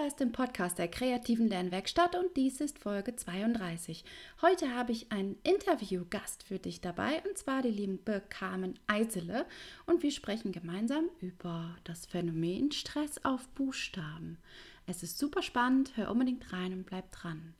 [0.00, 4.02] Du hörst den Podcast der kreativen Lernwerkstatt und dies ist Folge 32.
[4.40, 9.44] Heute habe ich einen Interviewgast für dich dabei und zwar die liebe Carmen Eisele
[9.84, 14.38] und wir sprechen gemeinsam über das Phänomen Stress auf Buchstaben.
[14.86, 17.52] Es ist super spannend, hör unbedingt rein und bleib dran.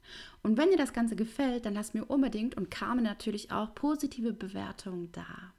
[0.42, 4.32] Und wenn dir das Ganze gefällt, dann lass mir unbedingt und Carmen natürlich auch positive
[4.32, 5.52] Bewertungen da.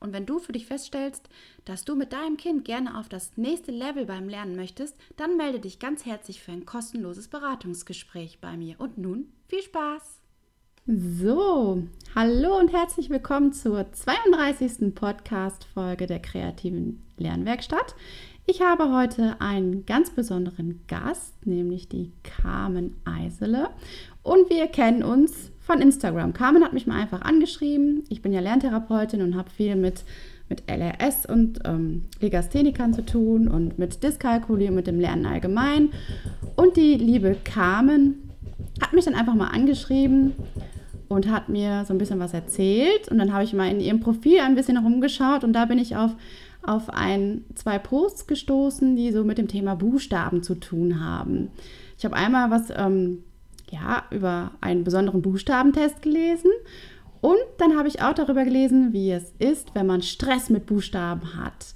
[0.00, 1.28] Und wenn du für dich feststellst,
[1.64, 5.60] dass du mit deinem Kind gerne auf das nächste Level beim Lernen möchtest, dann melde
[5.60, 8.76] dich ganz herzlich für ein kostenloses Beratungsgespräch bei mir.
[8.78, 10.20] Und nun viel Spaß!
[10.86, 11.82] So,
[12.14, 14.94] hallo und herzlich willkommen zur 32.
[14.94, 17.94] Podcast-Folge der kreativen Lernwerkstatt.
[18.46, 23.68] Ich habe heute einen ganz besonderen Gast, nämlich die Carmen Eisele.
[24.22, 26.32] Und wir kennen uns von Instagram.
[26.32, 28.02] Carmen hat mich mal einfach angeschrieben.
[28.08, 30.02] Ich bin ja Lerntherapeutin und habe viel mit,
[30.48, 35.90] mit LRS und ähm, Legasthenikern zu tun und mit Dyskalkulie und mit dem Lernen allgemein.
[36.56, 38.30] Und die liebe Carmen
[38.80, 40.32] hat mich dann einfach mal angeschrieben
[41.08, 43.08] und hat mir so ein bisschen was erzählt.
[43.10, 45.96] Und dann habe ich mal in ihrem Profil ein bisschen rumgeschaut und da bin ich
[45.96, 46.12] auf,
[46.62, 51.50] auf ein, zwei Posts gestoßen, die so mit dem Thema Buchstaben zu tun haben.
[51.98, 53.24] Ich habe einmal was ähm,
[53.70, 56.50] ja, über einen besonderen Buchstabentest gelesen.
[57.20, 61.36] Und dann habe ich auch darüber gelesen, wie es ist, wenn man Stress mit Buchstaben
[61.36, 61.74] hat.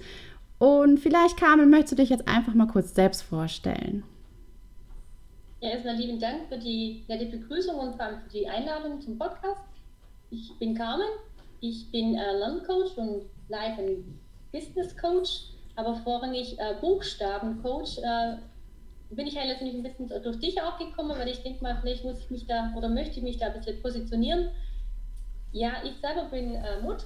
[0.57, 4.03] Und vielleicht, Carmen, möchtest du dich jetzt einfach mal kurz selbst vorstellen?
[5.59, 9.17] Ja, erstmal lieben Dank für die nette Begrüßung und vor allem für die Einladung zum
[9.17, 9.61] Podcast.
[10.29, 11.07] Ich bin Carmen,
[11.59, 14.19] ich bin äh, Lerncoach und Life- und
[14.51, 17.97] Business Coach, aber vorrangig äh, Buchstabencoach.
[17.99, 18.37] Äh,
[19.09, 22.03] bin ich ja letztendlich ein bisschen durch dich auch gekommen, weil ich denke mal, vielleicht
[22.03, 24.49] muss ich mich da oder möchte ich mich da ein bisschen positionieren.
[25.51, 27.05] Ja, ich selber bin äh, Mutter,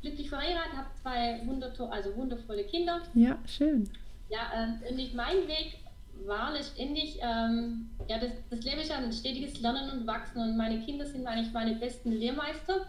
[0.00, 3.00] glücklich verheiratet, habe zwei wunderto also wundervolle Kinder.
[3.14, 3.90] Ja, schön.
[4.28, 5.78] Ja, äh, und ich, mein Weg
[6.26, 10.80] war letztendlich, ähm, ja, das, das Leben ist ein stetiges Lernen und Wachsen und meine
[10.80, 12.86] Kinder sind eigentlich meine besten Lehrmeister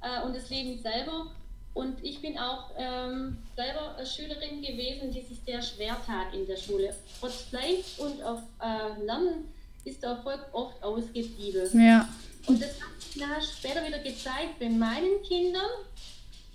[0.00, 1.32] äh, und das Leben selber.
[1.76, 6.56] Und ich bin auch ähm, selber Schülerin gewesen, die sich sehr schwer tat in der
[6.56, 6.96] Schule.
[7.20, 9.52] Trotz Fleiß und auf äh, Lernen
[9.84, 11.68] ist der Erfolg oft ausgeblieben.
[11.78, 12.08] Ja.
[12.46, 15.70] Und das hat sich nachher später wieder gezeigt bei meinen Kindern.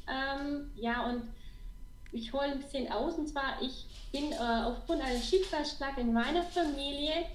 [0.08, 1.22] Ähm, ja, und
[2.12, 3.14] ich hole ein bisschen aus.
[3.14, 7.26] Und zwar, ich bin äh, aufgrund eines Schicksalsschlags in meiner Familie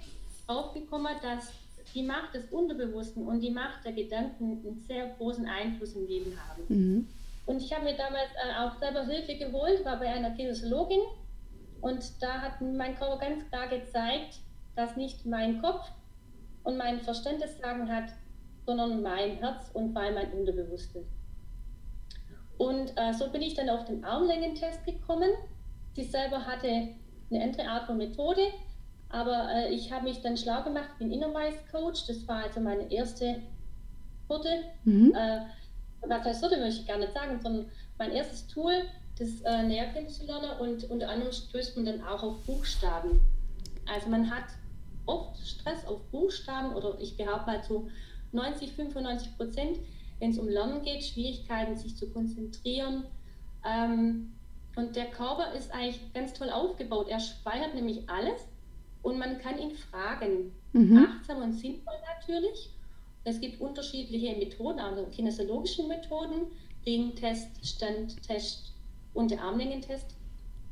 [0.48, 1.52] aufgekommen, dass
[1.94, 6.36] die Macht des Unterbewussten und die Macht der Gedanken einen sehr großen Einfluss im Leben
[6.48, 6.64] haben.
[6.68, 7.08] Mhm.
[7.46, 11.00] Und ich habe mir damals äh, auch selber Hilfe geholt, war bei einer Kinesiologin
[11.80, 14.40] und da hat mein Körper ganz klar gezeigt,
[14.74, 15.88] dass nicht mein Kopf
[16.64, 18.10] und mein Verstand das Sagen hat,
[18.66, 21.06] sondern mein Herz und vor allem mein Unterbewusstes.
[22.58, 25.30] Und äh, so bin ich dann auf den Armlängentest gekommen.
[25.94, 26.88] Sie selber hatte
[27.30, 28.42] eine andere Art von Methode,
[29.08, 32.06] aber äh, ich habe mich dann schlau gemacht, bin Innerwise Coach.
[32.06, 33.42] Das war also meine erste
[34.28, 34.64] Hürde.
[34.84, 35.14] Mhm.
[35.14, 35.40] Äh,
[36.08, 37.66] was heißt so, möchte ich gar nicht sagen, sondern
[37.98, 38.72] mein erstes Tool,
[39.18, 43.20] das äh, näher kennenzulernen und unter anderem stößt man dann auch auf Buchstaben.
[43.86, 44.44] Also man hat
[45.06, 47.88] oft Stress auf Buchstaben oder ich behaupte mal zu
[48.32, 49.78] 90, 95 Prozent,
[50.18, 53.04] wenn es um Lernen geht, Schwierigkeiten, sich zu konzentrieren.
[53.64, 54.32] Ähm,
[54.76, 57.08] und der Körper ist eigentlich ganz toll aufgebaut.
[57.08, 58.46] Er speichert nämlich alles
[59.02, 60.52] und man kann ihn fragen.
[60.72, 61.06] Mhm.
[61.08, 62.70] Achtsam und sinnvoll natürlich.
[63.26, 66.46] Es gibt unterschiedliche Methoden, also kinesiologische Methoden,
[66.86, 68.72] Ringtest, Standtest
[69.14, 70.14] und der Armlängentest.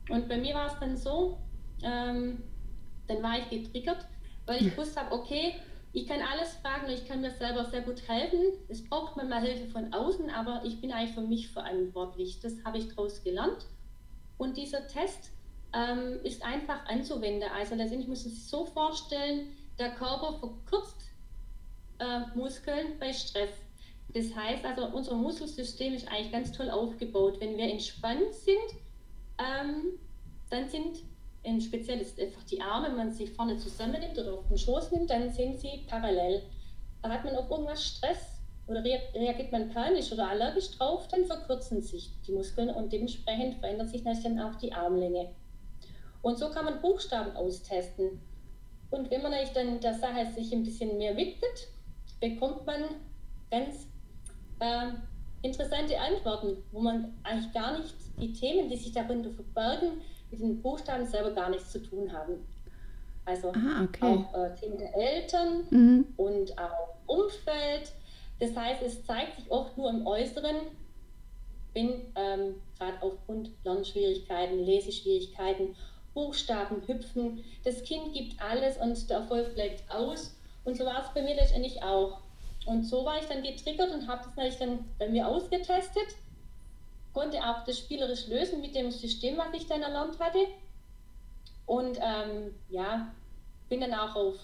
[0.08, 1.38] Und bei mir war es dann so,
[1.82, 2.44] ähm,
[3.08, 4.06] dann war ich getriggert,
[4.46, 5.54] weil ich gewusst habe, okay,
[5.92, 8.38] ich kann alles fragen und ich kann mir selber sehr gut helfen.
[8.68, 12.38] Es braucht manchmal Hilfe von außen, aber ich bin eigentlich für mich verantwortlich.
[12.38, 13.66] Das habe ich daraus gelernt.
[14.38, 15.32] Und dieser Test
[15.72, 17.50] ähm, ist einfach anzuwenden.
[17.52, 21.13] Also letztendlich muss man sich so vorstellen, der Körper verkürzt
[21.98, 23.50] äh, Muskeln bei Stress.
[24.12, 27.40] Das heißt also, unser Muskelsystem ist eigentlich ganz toll aufgebaut.
[27.40, 28.80] Wenn wir entspannt sind,
[29.38, 29.98] ähm,
[30.50, 31.02] dann sind
[31.44, 35.10] ein spezielles einfach die Arme, wenn man sie vorne zusammennimmt oder auf den Schoß nimmt,
[35.10, 36.42] dann sind sie parallel.
[37.02, 41.82] Da hat man auf irgendwas Stress oder reagiert man panisch oder allergisch drauf, dann verkürzen
[41.82, 45.34] sich die Muskeln und dementsprechend verändert sich dann auch die Armlänge.
[46.22, 48.22] Und so kann man Buchstaben austesten.
[48.90, 51.68] Und wenn man dann der Sache sich ein bisschen mehr widmet,
[52.20, 52.82] bekommt man
[53.50, 53.86] ganz
[54.60, 54.92] äh,
[55.42, 60.00] interessante Antworten, wo man eigentlich gar nicht die Themen, die sich darunter verbergen,
[60.30, 62.46] mit den Buchstaben selber gar nichts zu tun haben.
[63.26, 64.04] Also ah, okay.
[64.04, 66.06] auch äh, Themen der Eltern mhm.
[66.16, 67.92] und auch Umfeld.
[68.40, 70.56] Das heißt, es zeigt sich oft nur im Äußeren,
[71.72, 75.74] wenn ähm, gerade aufgrund Lernschwierigkeiten, Leseschwierigkeiten,
[76.12, 80.36] Buchstaben hüpfen, das Kind gibt alles und der Erfolg bleibt aus.
[80.64, 82.18] Und so war es bei mir letztendlich auch.
[82.66, 86.16] Und so war ich dann getriggert und habe das natürlich dann bei mir ausgetestet,
[87.12, 90.38] konnte auch das spielerisch lösen mit dem System, was ich dann erlernt hatte.
[91.66, 93.12] Und ähm, ja,
[93.68, 94.34] bin dann auch auf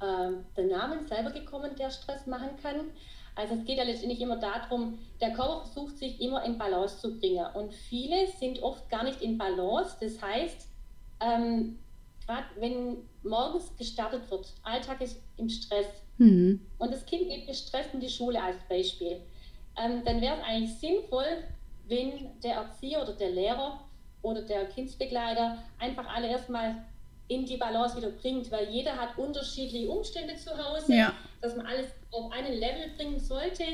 [0.00, 2.90] äh, den Namen selber gekommen, der Stress machen kann.
[3.34, 7.18] Also es geht ja letztendlich immer darum, der Körper versucht sich immer in Balance zu
[7.18, 7.46] bringen.
[7.54, 9.96] Und viele sind oft gar nicht in Balance.
[10.00, 10.66] Das heißt,
[11.20, 11.78] ähm,
[12.28, 15.86] gerade wenn morgens gestartet wird, Alltag ist im Stress
[16.18, 16.60] mhm.
[16.76, 19.22] und das Kind geht gestresst in die Schule als Beispiel,
[19.82, 21.24] ähm, dann wäre es eigentlich sinnvoll,
[21.88, 23.80] wenn der Erzieher oder der Lehrer
[24.20, 26.84] oder der Kindsbegleiter einfach alle erstmal
[27.28, 31.14] in die Balance wieder bringt, weil jeder hat unterschiedliche Umstände zu Hause, ja.
[31.40, 33.64] dass man alles auf einen Level bringen sollte,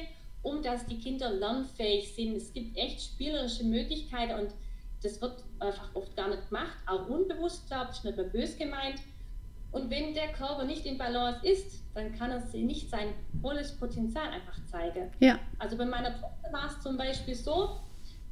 [0.42, 2.36] um dass die Kinder lernfähig sind.
[2.36, 4.50] Es gibt echt spielerische Möglichkeiten und
[5.04, 9.00] das wird einfach oft gar nicht gemacht, auch unbewusst, glaube ich, nicht mehr bös gemeint.
[9.70, 13.12] Und wenn der Körper nicht in Balance ist, dann kann er nicht sein
[13.42, 15.10] volles Potenzial einfach zeigen.
[15.20, 15.38] Ja.
[15.58, 17.80] Also bei meiner Tochter war es zum Beispiel so,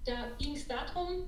[0.04, 1.24] da ging es darum,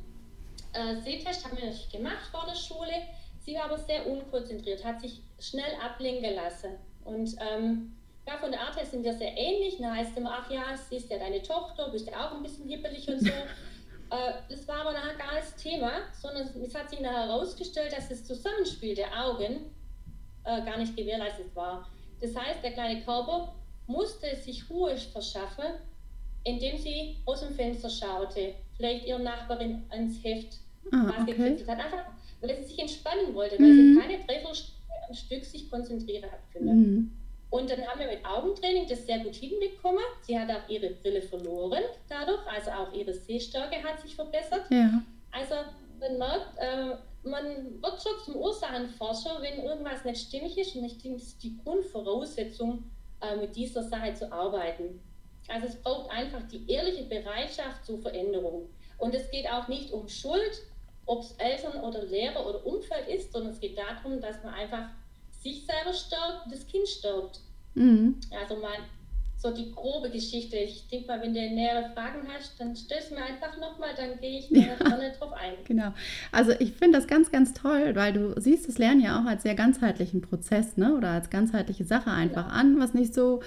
[0.73, 2.93] äh, Sehtest haben wir nicht gemacht vor der Schule.
[3.40, 6.70] Sie war aber sehr unkonzentriert, hat sich schnell ablenken lassen.
[7.05, 7.93] Und ähm,
[8.26, 9.76] ja, von der Art her sind wir sehr ähnlich.
[9.79, 12.69] Da heißt immer, ach ja, sie ist ja deine Tochter, bist ja auch ein bisschen
[12.69, 13.31] hippelig und so.
[14.10, 17.92] äh, das war aber nachher gar nicht das Thema, sondern es hat sich nachher herausgestellt,
[17.92, 19.70] dass das Zusammenspiel der Augen
[20.44, 21.88] äh, gar nicht gewährleistet war.
[22.20, 23.54] Das heißt, der kleine Körper
[23.86, 25.64] musste sich Ruhe verschaffen,
[26.44, 30.58] indem sie aus dem Fenster schaute, vielleicht ihre Nachbarin ans Heft
[30.92, 31.32] ah, was okay.
[31.32, 32.04] gekritzelt hat, einfach
[32.40, 33.94] weil sie sich entspannen wollte, weil mhm.
[33.94, 34.74] sie keine Dreiviertelstunde
[35.08, 36.78] am Stück sich konzentrieren hat können.
[36.80, 37.10] Mhm.
[37.54, 40.02] Und dann haben wir mit Augentraining das sehr gut hinbekommen.
[40.22, 44.62] Sie hat auch ihre Brille verloren dadurch, also auch ihre Sehstärke hat sich verbessert.
[44.70, 45.00] Ja.
[45.30, 45.54] Also
[46.00, 50.74] man merkt, äh, man wird schon zum Ursachenforscher, wenn irgendwas nicht stimmig ist.
[50.74, 52.90] Und ich denke, das ist die Grundvoraussetzung,
[53.20, 55.00] äh, mit dieser Sache zu arbeiten.
[55.46, 58.68] Also es braucht einfach die ehrliche Bereitschaft zur Veränderung.
[58.98, 60.60] Und es geht auch nicht um Schuld,
[61.06, 64.88] ob es Eltern oder Lehrer oder Umfeld ist, sondern es geht darum, dass man einfach
[65.44, 67.41] sich selber stärkt das Kind stärkt.
[67.75, 68.17] Mhm.
[68.41, 68.79] Also mal
[69.37, 70.56] so die grobe Geschichte.
[70.56, 74.19] Ich denke mal, wenn du nähere Fragen hast, dann stell es mir einfach nochmal, dann
[74.19, 74.75] gehe ich ja.
[74.75, 75.52] gerne drauf ein.
[75.64, 75.93] Genau.
[76.32, 79.43] Also ich finde das ganz, ganz toll, weil du siehst das Lernen ja auch als
[79.43, 80.96] sehr ganzheitlichen Prozess, ne?
[80.96, 82.58] Oder als ganzheitliche Sache einfach genau.
[82.58, 83.43] an, was nicht so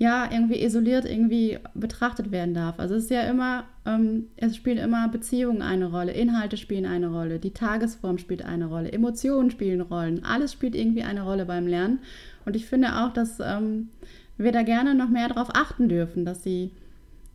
[0.00, 2.80] ja irgendwie isoliert irgendwie betrachtet werden darf.
[2.80, 7.08] Also es ist ja immer, ähm, es spielen immer Beziehungen eine Rolle, Inhalte spielen eine
[7.08, 11.66] Rolle, die Tagesform spielt eine Rolle, Emotionen spielen Rollen, alles spielt irgendwie eine Rolle beim
[11.66, 11.98] Lernen.
[12.46, 13.90] Und ich finde auch, dass ähm,
[14.38, 16.70] wir da gerne noch mehr darauf achten dürfen, dass sie,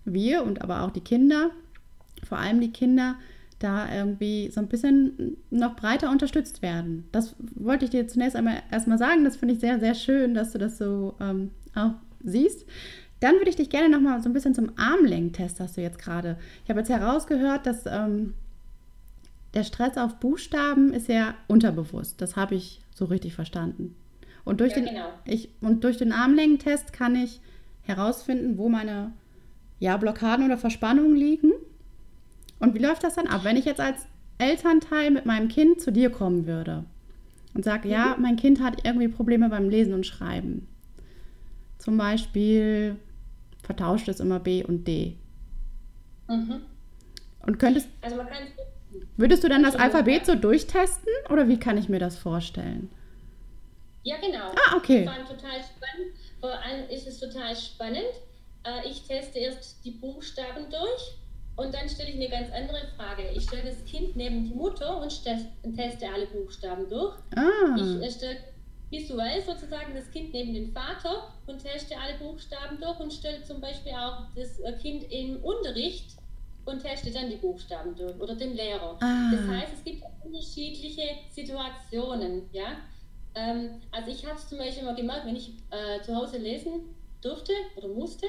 [0.03, 1.51] wir und aber auch die Kinder,
[2.27, 3.13] vor allem die Kinder,
[3.59, 7.05] da irgendwie so ein bisschen noch breiter unterstützt werden.
[7.11, 9.23] Das wollte ich dir zunächst einmal erstmal sagen.
[9.23, 11.91] Das finde ich sehr, sehr schön, dass du das so ähm, auch
[12.25, 12.65] siehst.
[13.19, 15.99] Dann würde ich dich gerne noch mal so ein bisschen zum Armlängen-Test, hast du jetzt
[15.99, 16.37] gerade.
[16.63, 18.33] Ich habe jetzt herausgehört, dass ähm,
[19.53, 22.21] der Stress auf Buchstaben ist ja unterbewusst.
[22.21, 23.95] Das habe ich so richtig verstanden.
[24.43, 25.07] Und durch, ja, den, genau.
[25.25, 27.41] ich, und durch den Armlängentest kann ich
[27.83, 29.13] herausfinden, wo meine
[29.79, 31.51] ja, Blockaden oder Verspannungen liegen.
[32.59, 35.91] Und wie läuft das dann ab, wenn ich jetzt als Elternteil mit meinem Kind zu
[35.91, 36.85] dir kommen würde
[37.53, 37.93] und sage, mhm.
[37.93, 40.67] ja, mein Kind hat irgendwie Probleme beim Lesen und Schreiben.
[41.77, 42.97] Zum Beispiel
[43.63, 45.17] vertauscht es immer B und D.
[46.27, 46.61] Mhm.
[47.45, 47.87] Und könntest.
[48.01, 48.47] Also man kann
[49.17, 52.89] Würdest du dann das Alphabet so durchtesten oder wie kann ich mir das vorstellen?
[54.03, 54.51] Ja, genau.
[54.51, 55.03] Ah, okay.
[55.03, 56.13] Vor allem total spannend.
[56.39, 58.13] Vor allem ist es total spannend.
[58.63, 61.17] Äh, ich teste erst die Buchstaben durch
[61.55, 63.29] und dann stelle ich eine ganz andere Frage.
[63.33, 67.15] Ich stelle das Kind neben die Mutter und teste alle Buchstaben durch.
[67.35, 67.75] Ah.
[67.77, 68.37] Ich äh, stelle
[68.89, 73.59] visuell sozusagen das Kind neben den Vater und teste alle Buchstaben durch und stelle zum
[73.59, 76.15] Beispiel auch das äh, Kind im Unterricht
[76.65, 78.97] und teste dann die Buchstaben durch oder den Lehrer.
[79.01, 79.31] Ah.
[79.31, 82.49] Das heißt, es gibt unterschiedliche Situationen.
[82.51, 82.77] Ja?
[83.35, 86.95] Ähm, also ich habe es zum Beispiel immer gemerkt, wenn ich äh, zu Hause lesen
[87.21, 88.27] durfte oder musste,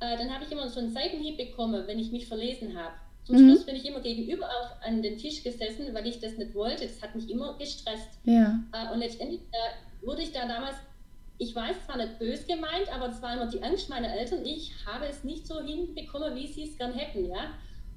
[0.00, 2.94] äh, dann habe ich immer so einen Seitenhieb bekommen, wenn ich mich verlesen habe.
[3.24, 3.50] Zum mhm.
[3.50, 6.86] Schluss bin ich immer gegenüber auf, an den Tisch gesessen, weil ich das nicht wollte.
[6.86, 8.18] Das hat mich immer gestresst.
[8.24, 8.60] Ja.
[8.72, 10.76] Äh, und letztendlich äh, wurde ich da damals,
[11.38, 14.44] ich weiß zwar nicht böse gemeint, aber es war immer die Angst meiner Eltern.
[14.44, 17.26] Ich habe es nicht so hinbekommen, wie sie es gern hätten.
[17.26, 17.54] Ja?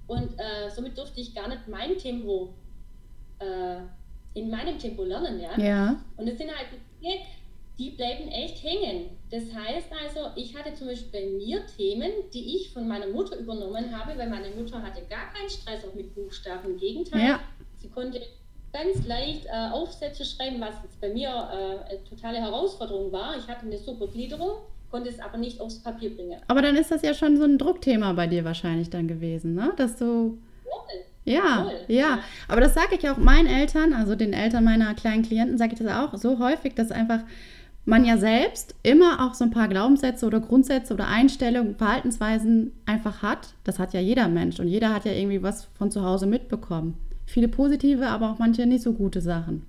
[0.08, 2.54] Und äh, somit durfte ich gar nicht mein Tempo
[3.40, 3.78] äh,
[4.36, 5.40] in meinem Tempo lernen.
[5.40, 5.58] Ja?
[5.58, 5.96] ja.
[6.18, 6.68] Und es sind halt
[7.02, 7.16] Dinge,
[7.78, 9.10] die bleiben echt hängen.
[9.30, 13.38] Das heißt also, ich hatte zum Beispiel bei mir Themen, die ich von meiner Mutter
[13.38, 16.72] übernommen habe, weil meine Mutter hatte gar keinen Stress auch mit Buchstaben.
[16.72, 17.40] Im Gegenteil, ja.
[17.78, 18.22] sie konnte
[18.72, 23.38] ganz leicht äh, Aufsätze schreiben, was jetzt bei mir äh, eine totale Herausforderung war.
[23.38, 24.58] Ich hatte eine super Gliederung,
[24.90, 26.40] konnte es aber nicht aufs Papier bringen.
[26.48, 29.74] Aber dann ist das ja schon so ein Druckthema bei dir wahrscheinlich dann gewesen, ne?
[29.76, 30.38] Dass du
[31.26, 35.58] ja, ja, aber das sage ich auch meinen Eltern, also den Eltern meiner kleinen Klienten,
[35.58, 37.22] sage ich das auch so häufig, dass einfach
[37.86, 43.22] man ja selbst immer auch so ein paar Glaubenssätze oder Grundsätze oder Einstellungen, Verhaltensweisen einfach
[43.22, 43.54] hat.
[43.64, 46.96] Das hat ja jeder Mensch und jeder hat ja irgendwie was von zu Hause mitbekommen.
[47.28, 49.64] Viele positive, aber auch manche nicht so gute Sachen.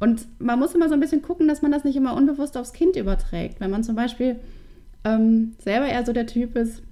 [0.00, 2.72] Und man muss immer so ein bisschen gucken, dass man das nicht immer unbewusst aufs
[2.72, 3.60] Kind überträgt.
[3.60, 4.36] Wenn man zum Beispiel
[5.04, 6.82] ähm, selber eher so der Typ ist,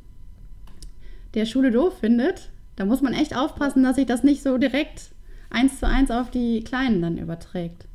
[1.34, 5.10] der Schule doof findet, da muss man echt aufpassen, dass sich das nicht so direkt
[5.50, 7.86] eins zu eins auf die Kleinen dann überträgt.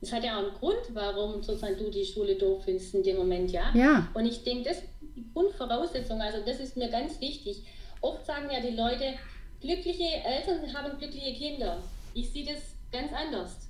[0.00, 3.16] Es hat ja auch einen Grund, warum sozusagen du die Schule doof findest in dem
[3.16, 3.72] Moment, ja?
[3.74, 4.08] Ja.
[4.14, 7.64] Und ich denke, das ist die Grundvoraussetzung, also das ist mir ganz wichtig.
[8.00, 9.14] Oft sagen ja die Leute,
[9.60, 11.82] glückliche Eltern haben glückliche Kinder.
[12.14, 12.60] Ich sehe das
[12.92, 13.68] ganz anders.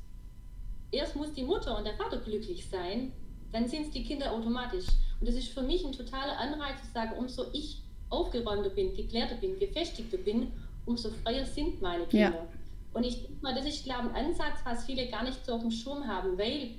[0.90, 3.12] Erst muss die Mutter und der Vater glücklich sein,
[3.52, 4.86] dann sind es die Kinder automatisch.
[5.20, 9.36] Und das ist für mich ein totaler Anreiz zu sagen, umso ich aufgeräumter bin, geklärter
[9.36, 10.52] bin, gefestigter bin,
[10.86, 12.30] umso freier sind meine Kinder.
[12.30, 12.48] Ja.
[12.92, 15.54] Und ich denke mal, das ist, glaube ich, ein Ansatz, was viele gar nicht so
[15.54, 16.74] auf dem Schirm haben, weil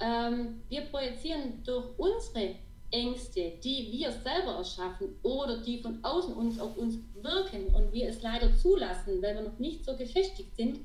[0.00, 2.56] ähm, wir projizieren durch unsere
[2.90, 8.08] Ängste, die wir selber erschaffen oder die von außen uns auf uns wirken und wir
[8.08, 10.80] es leider zulassen, weil wir noch nicht so gefestigt sind,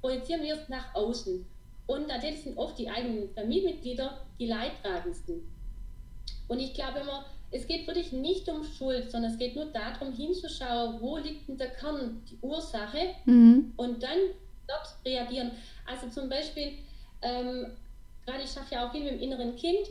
[0.00, 1.44] projizieren wir es nach außen.
[1.86, 5.42] Und natürlich sind oft die eigenen Familienmitglieder die Leidtragendsten.
[6.48, 10.12] Und ich glaube immer, es geht wirklich nicht um Schuld, sondern es geht nur darum,
[10.12, 13.72] hinzuschauen, wo liegt denn der Kern, die Ursache mhm.
[13.76, 14.18] und dann
[14.68, 15.50] dort reagieren.
[15.84, 16.74] Also zum Beispiel,
[17.22, 17.66] ähm,
[18.24, 19.88] gerade ich schaffe ja auch viel mit dem inneren Kind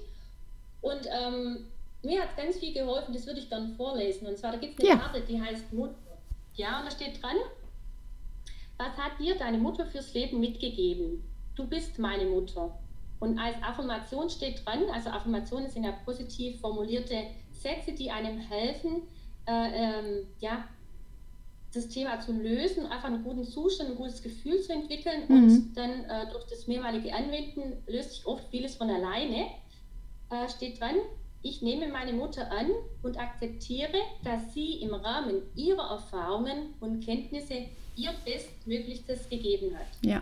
[0.82, 1.66] und ähm,
[2.02, 4.28] mir hat ganz viel geholfen, das würde ich dann vorlesen.
[4.28, 5.02] Und zwar, da gibt es eine ja.
[5.02, 5.96] Karte, die heißt Mutter.
[6.56, 7.36] Ja, und da steht dran,
[8.78, 11.24] was hat dir deine Mutter fürs Leben mitgegeben?
[11.56, 12.78] Du bist meine Mutter.
[13.20, 17.26] Und als Affirmation steht dran, also Affirmationen sind ja positiv formulierte
[17.60, 19.04] Sätze, die einem helfen,
[19.48, 20.68] äh, ähm, ja,
[21.74, 25.36] das Thema zu lösen, einfach einen guten Zustand, ein gutes Gefühl zu entwickeln mhm.
[25.36, 29.48] und dann äh, durch das mehrmalige Anwenden löst sich oft vieles von alleine.
[30.32, 30.96] Äh, steht dran,
[31.42, 32.70] ich nehme meine Mutter an
[33.02, 39.88] und akzeptiere, dass sie im Rahmen ihrer Erfahrungen und Kenntnisse ihr Bestmöglichstes gegeben hat.
[40.04, 40.22] Ja.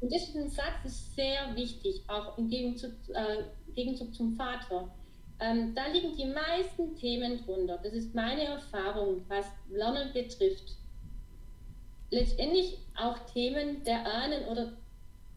[0.00, 4.36] Und das ist ein Satz, das ist sehr wichtig, auch im Gegenzug, äh, Gegenzug zum
[4.36, 4.88] Vater.
[5.38, 7.78] Ähm, da liegen die meisten Themen drunter.
[7.82, 10.76] Das ist meine Erfahrung, was Lernen betrifft.
[12.10, 14.72] Letztendlich auch Themen der Ahnen oder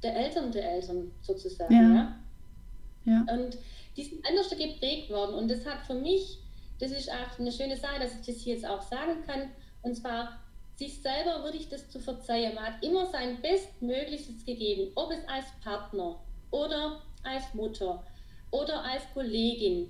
[0.01, 1.73] der Eltern der Eltern sozusagen.
[1.73, 2.15] Ja.
[3.03, 3.25] ja?
[3.27, 3.33] ja.
[3.33, 3.57] Und
[3.97, 5.35] die sind anders geprägt worden.
[5.35, 6.39] Und das hat für mich,
[6.79, 9.49] das ist auch eine schöne Sache, dass ich das hier jetzt auch sagen kann.
[9.81, 10.39] Und zwar,
[10.75, 12.55] sich selber würde ich das zu verzeihen.
[12.55, 16.17] Man hat immer sein Bestmöglichstes gegeben, ob es als Partner
[16.51, 18.01] oder als Mutter
[18.51, 19.89] oder als Kollegin.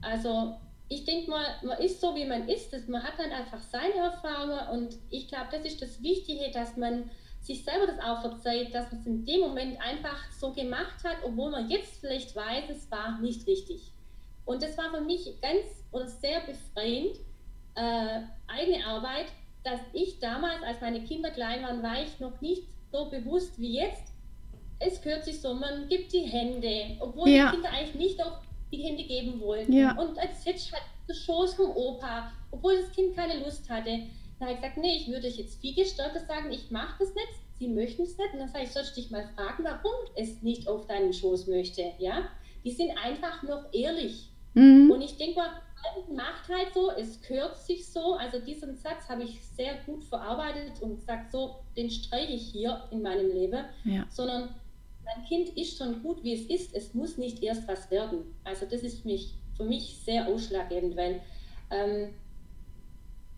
[0.00, 0.54] Also
[0.88, 2.72] ich denke mal, man ist so, wie man ist.
[2.88, 7.10] Man hat dann einfach seine Erfahrungen und ich glaube, das ist das Wichtige, dass man
[7.40, 11.16] sich selber das auch verzeiht, dass man es in dem Moment einfach so gemacht hat,
[11.24, 13.92] obwohl man jetzt vielleicht weiß, es war nicht richtig.
[14.44, 17.16] Und das war für mich ganz oder sehr befreiend,
[17.76, 19.26] äh, eigene Arbeit,
[19.62, 23.74] dass ich damals, als meine Kinder klein waren, war ich noch nicht so bewusst wie
[23.74, 24.09] jetzt
[24.80, 27.50] es gehört sich so, man gibt die Hände, obwohl ja.
[27.50, 28.32] die Kinder eigentlich nicht auf
[28.72, 29.72] die Hände geben wollten.
[29.72, 29.96] Ja.
[29.98, 30.82] Und als Hitch hat
[31.14, 34.00] Schoß vom Opa, obwohl das Kind keine Lust hatte.
[34.38, 37.14] Da habe ich gesagt, nee, ich würde euch jetzt viel gestörter sagen, ich mache das
[37.14, 38.32] nicht, sie möchten es nicht.
[38.32, 41.48] Und dann sage ich, sollst du dich mal fragen, warum es nicht auf deinen Schoß
[41.48, 41.92] möchte.
[41.98, 42.28] Ja?
[42.64, 44.28] Die sind einfach noch ehrlich.
[44.54, 44.90] Mhm.
[44.90, 45.50] Und ich denke mal,
[46.12, 48.14] macht halt so, es gehört sich so.
[48.14, 52.84] Also diesen Satz habe ich sehr gut verarbeitet und gesagt, so, den streiche ich hier
[52.90, 54.06] in meinem Leben, ja.
[54.10, 54.54] sondern
[55.14, 56.74] mein Kind ist schon gut, wie es ist.
[56.74, 58.34] Es muss nicht erst was werden.
[58.44, 61.20] Also das ist mich, für mich sehr ausschlaggebend, weil
[61.70, 62.14] ähm,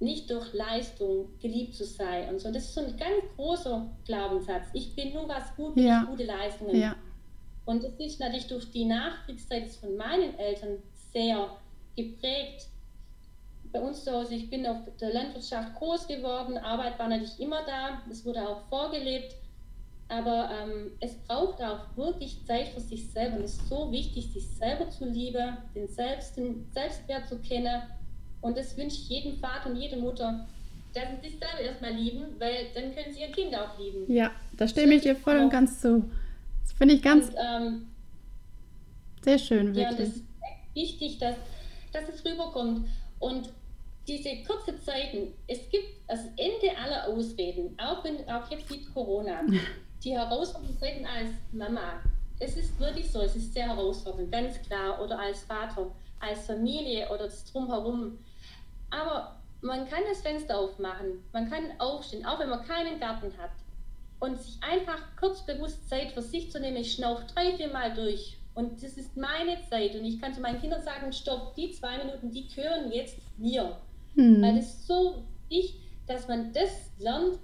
[0.01, 2.51] nicht durch Leistung geliebt zu sein und so.
[2.51, 4.67] Das ist so ein ganz großer Glaubenssatz.
[4.73, 6.03] Ich bin nur was gut, wenn ja.
[6.03, 6.77] ich gute Leistungen.
[6.77, 6.97] Ja.
[7.65, 10.79] Und das ist natürlich durch die Nachkriegszeit von meinen Eltern
[11.13, 11.57] sehr
[11.97, 12.67] geprägt.
[13.73, 17.65] bei uns zu Hause, ich bin auf der Landwirtschaft groß geworden, Arbeit war natürlich immer
[17.65, 19.35] da, es wurde auch vorgelebt,
[20.13, 24.31] aber ähm, es braucht auch wirklich Zeit für sich selber und es ist so wichtig,
[24.33, 27.83] sich selber zu lieben, den, Selbst, den Selbstwert zu kennen
[28.43, 30.47] und das wünsche ich jedem Vater und jede Mutter,
[30.93, 34.13] dass sie sich selber erstmal lieben, weil dann können sie ihr Kind auch lieben.
[34.13, 36.05] Ja, da stimme ich dir voll und ganz zu.
[36.63, 37.87] Das finde ich ganz und, ähm,
[39.23, 39.99] sehr schön, wirklich.
[39.99, 40.25] Ja, das ist
[40.75, 41.37] wichtig, dass,
[41.93, 42.89] dass es rüberkommt.
[43.19, 43.49] Und
[44.09, 49.43] diese kurze Zeiten, es gibt das Ende aller Ausreden, auch, wenn, auch jetzt mit Corona,
[50.05, 52.01] die herausfordernden Zeiten als Mama.
[52.39, 57.09] Es ist wirklich so, es ist sehr herausfordernd, ganz klar, oder als Vater, als Familie
[57.09, 58.19] oder das Drumherum.
[58.91, 63.53] Aber man kann das Fenster aufmachen, man kann aufstehen, auch wenn man keinen Garten hat.
[64.19, 66.77] Und sich einfach kurz bewusst Zeit für sich zu nehmen.
[66.77, 68.37] Ich schnaufe drei, vier Mal durch.
[68.55, 69.97] Und das ist meine Zeit.
[69.97, 73.77] Und ich kann zu meinen Kindern sagen, stopp, die zwei Minuten, die gehören jetzt mir.
[74.15, 74.41] Hm.
[74.41, 77.39] Weil es so wichtig, dass man das lernt,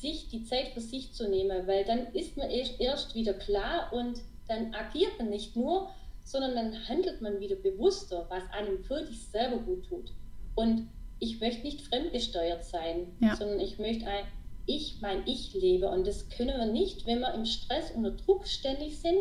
[0.00, 1.66] sich die Zeit für sich zu nehmen.
[1.66, 5.90] Weil dann ist man erst wieder klar und dann agiert man nicht nur,
[6.24, 10.12] sondern dann handelt man wieder bewusster, was einem wirklich selber gut tut.
[10.54, 10.88] Und
[11.18, 13.36] ich möchte nicht fremdgesteuert sein, ja.
[13.36, 14.24] sondern ich möchte ein
[14.66, 15.88] Ich, mein Ich lebe.
[15.88, 19.20] Und das können wir nicht, wenn wir im Stress unter Druck ständig sind.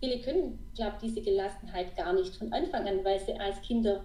[0.00, 4.04] Viele können, glaube ich, diese Gelassenheit gar nicht von Anfang an, weil sie als Kinder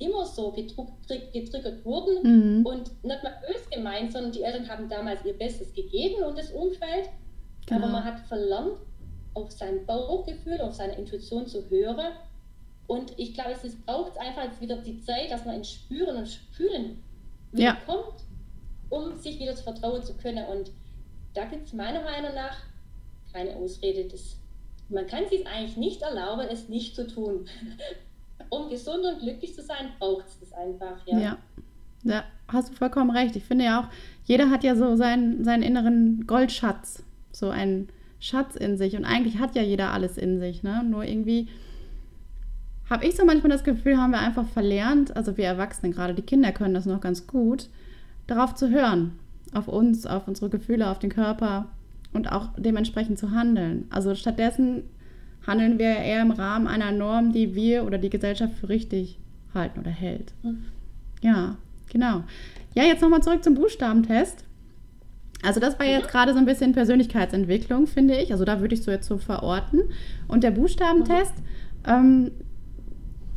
[0.00, 2.66] immer so getriggert wurden mhm.
[2.66, 6.50] und nicht mal böse gemeint, sondern die Eltern haben damals ihr Bestes gegeben und das
[6.50, 7.08] Umfeld.
[7.66, 7.82] Genau.
[7.82, 8.78] Aber man hat verlernt,
[9.34, 12.12] auf sein Bauchgefühl, auf seine Intuition zu hören
[12.90, 16.26] und ich glaube, es braucht einfach jetzt wieder die Zeit, dass man ins Spüren und
[16.50, 17.00] Fühlen
[17.52, 17.76] ja.
[17.86, 18.24] kommt,
[18.88, 20.44] um sich wieder zu vertrauen zu können.
[20.48, 20.72] Und
[21.32, 22.56] da gibt es meiner Meinung nach
[23.32, 24.08] keine Ausrede.
[24.08, 24.40] Das,
[24.88, 27.46] man kann sich eigentlich nicht erlauben, es nicht zu tun.
[28.50, 30.96] um gesund und glücklich zu sein, braucht es das einfach.
[31.06, 31.18] Ja.
[31.18, 31.38] ja.
[32.02, 33.36] Ja, hast du vollkommen recht.
[33.36, 33.88] Ich finde ja auch,
[34.24, 37.88] jeder hat ja so seinen, seinen inneren Goldschatz, so einen
[38.20, 38.96] Schatz in sich.
[38.96, 40.62] Und eigentlich hat ja jeder alles in sich.
[40.62, 40.82] Ne?
[40.82, 41.48] Nur irgendwie
[42.88, 46.22] habe ich so manchmal das Gefühl, haben wir einfach verlernt, also wir Erwachsene gerade, die
[46.22, 47.68] Kinder können das noch ganz gut,
[48.26, 49.18] darauf zu hören,
[49.54, 51.66] auf uns, auf unsere Gefühle, auf den Körper
[52.12, 53.86] und auch dementsprechend zu handeln.
[53.90, 54.82] Also stattdessen
[55.46, 59.18] handeln wir eher im Rahmen einer Norm, die wir oder die Gesellschaft für richtig
[59.54, 60.32] halten oder hält.
[60.42, 60.64] Mhm.
[61.22, 61.56] Ja,
[61.90, 62.24] genau.
[62.74, 64.44] Ja, jetzt nochmal zurück zum Buchstabentest.
[65.42, 68.32] Also das war jetzt gerade so ein bisschen Persönlichkeitsentwicklung, finde ich.
[68.32, 69.80] Also da würde ich so jetzt so verorten.
[70.28, 71.34] Und der Buchstabentest,
[71.86, 71.92] mhm.
[71.92, 72.30] ähm,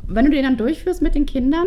[0.06, 1.66] wenn du den dann durchführst mit den Kindern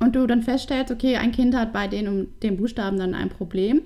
[0.00, 3.30] und du dann feststellst, okay, ein Kind hat bei den um den Buchstaben dann ein
[3.30, 3.82] Problem,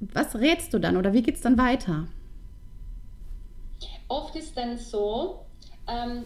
[0.00, 2.06] was rätst du dann oder wie geht es dann weiter?
[4.14, 5.44] Oft ist dann so,
[5.88, 6.22] ähm,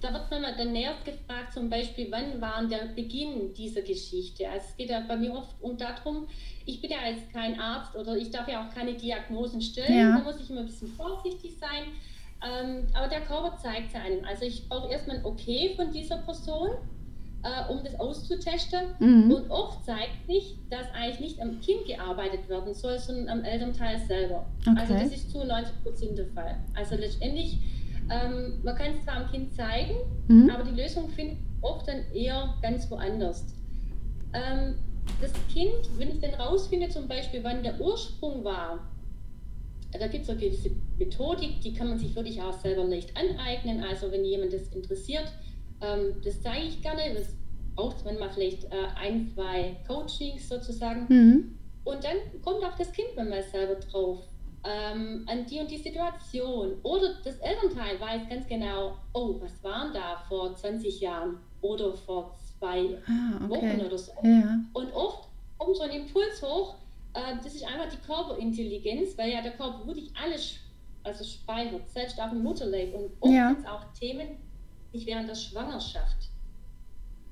[0.00, 4.48] da wird man dann näher gefragt, zum Beispiel, wann war der Beginn dieser Geschichte?
[4.48, 6.26] Also es geht ja bei mir oft um darum,
[6.66, 10.18] ich bin ja jetzt kein Arzt oder ich darf ja auch keine Diagnosen stellen, ja.
[10.18, 11.84] da muss ich immer ein bisschen vorsichtig sein.
[12.42, 14.24] Ähm, aber der Körper zeigt es einem.
[14.24, 16.70] Also ich brauche erstmal ein Okay von dieser Person,
[17.42, 18.80] äh, um das auszutesten.
[18.98, 19.32] Mhm.
[19.32, 23.98] Und oft zeigt sich, dass eigentlich nicht am Kind gearbeitet werden soll, sondern am Elternteil
[24.06, 24.46] selber.
[24.66, 24.76] Okay.
[24.78, 26.56] Also das ist zu 90 Prozent der Fall.
[26.74, 27.58] Also letztendlich,
[28.10, 29.94] ähm, man kann es zwar am Kind zeigen,
[30.28, 30.50] mhm.
[30.50, 33.44] aber die Lösung findet oft dann eher ganz woanders.
[34.32, 34.74] Ähm,
[35.20, 38.80] das Kind, wenn ich dann rausfinde, zum Beispiel, wann der Ursprung war,
[39.92, 43.82] da gibt es eine gewisse Methodik, die kann man sich wirklich auch selber leicht aneignen.
[43.82, 45.32] Also wenn jemand das interessiert,
[45.80, 47.14] ähm, das zeige ich gerne.
[47.14, 47.34] Das
[47.74, 51.06] braucht man mal vielleicht äh, ein, zwei Coachings sozusagen.
[51.08, 51.58] Mhm.
[51.84, 54.18] Und dann kommt auch das Kind mal selber drauf.
[54.64, 56.74] Ähm, an die und die Situation.
[56.82, 62.36] Oder das Elternteil weiß ganz genau, oh, was waren da vor 20 Jahren oder vor
[62.58, 63.48] zwei ah, okay.
[63.48, 64.12] Wochen oder so.
[64.22, 64.58] Ja.
[64.72, 66.74] Und oft kommt so ein Impuls hoch,
[67.14, 70.56] äh, das ist einfach die Körperintelligenz, weil ja der Körper wirklich alles
[71.04, 72.94] also speichert, selbst auch im Mutterleib.
[72.94, 73.56] Und oft ja.
[73.66, 74.36] auch Themen,
[74.92, 76.30] sich während der Schwangerschaft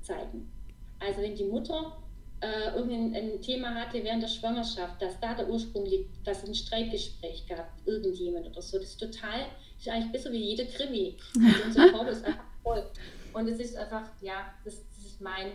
[0.02, 0.50] zeigen.
[0.98, 1.96] Also wenn die Mutter
[2.40, 6.54] äh, irgendein Thema hatte während der Schwangerschaft, dass da der Ursprung liegt, dass es ein
[6.54, 9.40] Streitgespräch gab, irgendjemand oder so, das ist total,
[9.76, 11.16] das ist eigentlich besser wie jeder Krimi.
[11.34, 12.86] Also unser Körper ist einfach voll.
[13.32, 15.52] Und es ist einfach, ja, das, das ist mein,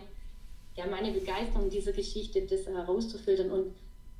[0.76, 3.50] ja, meine Begeisterung dieser Geschichte, das herauszufiltern.
[3.50, 3.74] Und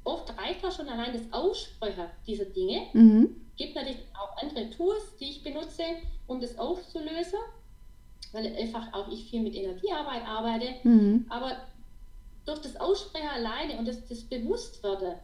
[0.04, 2.88] oft reicht auch schon allein das Aussprechen dieser Dinge.
[2.92, 3.36] Mhm.
[3.56, 5.82] Gibt natürlich auch andere Tools, die ich benutze,
[6.26, 7.38] um das aufzulösen,
[8.32, 10.74] weil einfach auch ich viel mit Energiearbeit arbeite.
[10.82, 11.26] Mhm.
[11.28, 11.56] Aber
[12.44, 15.14] durch das Aussprechen alleine und das, das Bewusstwerden,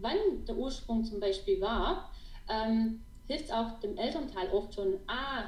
[0.00, 2.10] wann der Ursprung zum Beispiel war,
[2.48, 5.44] ähm, hilft auch dem Elternteil oft schon, ah,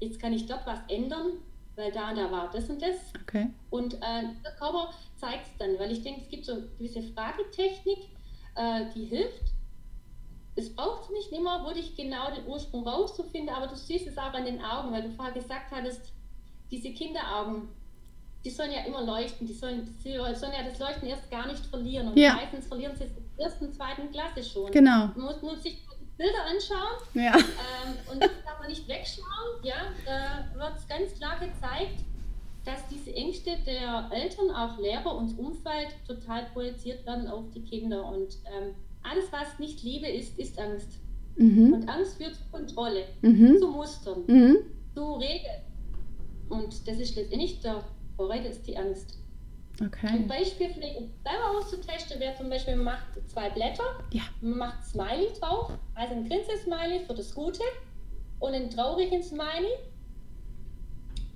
[0.00, 1.32] jetzt kann ich dort was ändern,
[1.76, 2.96] weil da und da war das und das.
[3.22, 3.48] Okay.
[3.70, 7.02] Und äh, der Körper zeigt es dann, weil ich denke, es gibt so eine gewisse
[7.02, 7.98] Fragetechnik,
[8.56, 9.47] äh, die hilft.
[10.58, 14.44] Es braucht nicht immer wirklich genau den Ursprung rauszufinden, aber du siehst es auch an
[14.44, 16.12] den Augen, weil du vorher gesagt hattest,
[16.70, 17.68] diese Kinderaugen,
[18.44, 21.64] die sollen ja immer leuchten, die sollen, die sollen ja das Leuchten erst gar nicht
[21.66, 22.08] verlieren.
[22.08, 22.34] Und Ja.
[22.34, 24.70] meistens verlieren sie es in der ersten, zweiten Klasse schon.
[24.72, 25.06] Genau.
[25.14, 25.78] Man muss nur sich
[26.16, 27.36] Bilder anschauen Ja.
[27.36, 29.62] ähm, und das darf man nicht wegschauen.
[29.62, 32.00] Ja, da wird ganz klar gezeigt,
[32.64, 38.04] dass diese Ängste der Eltern, auch Lehrer und Umfeld total projiziert werden auf die Kinder.
[38.04, 38.74] Und ähm,
[39.10, 41.00] alles, was nicht Liebe ist, ist Angst.
[41.36, 41.72] Mhm.
[41.72, 43.58] Und Angst führt zu Kontrolle, Mhm.
[43.58, 44.56] zu Mustern, Mhm.
[44.94, 45.62] zu Regeln.
[46.48, 47.82] Und das ist letztendlich der
[48.16, 49.18] Vorreiter, ist die Angst.
[49.80, 50.24] Ein Okay.
[50.26, 54.22] Beispiel vielleicht um selber auszutesten wäre zum Beispiel, man macht zwei Blätter, Ja.
[54.40, 57.62] man macht Smiley drauf, also ein Grinse-Smiley für das Gute
[58.40, 59.70] und einen traurigen Smiley.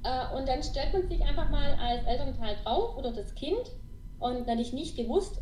[0.05, 3.71] Äh, und dann stellt man sich einfach mal als Elternteil drauf oder das Kind
[4.19, 5.41] und natürlich nicht gewusst,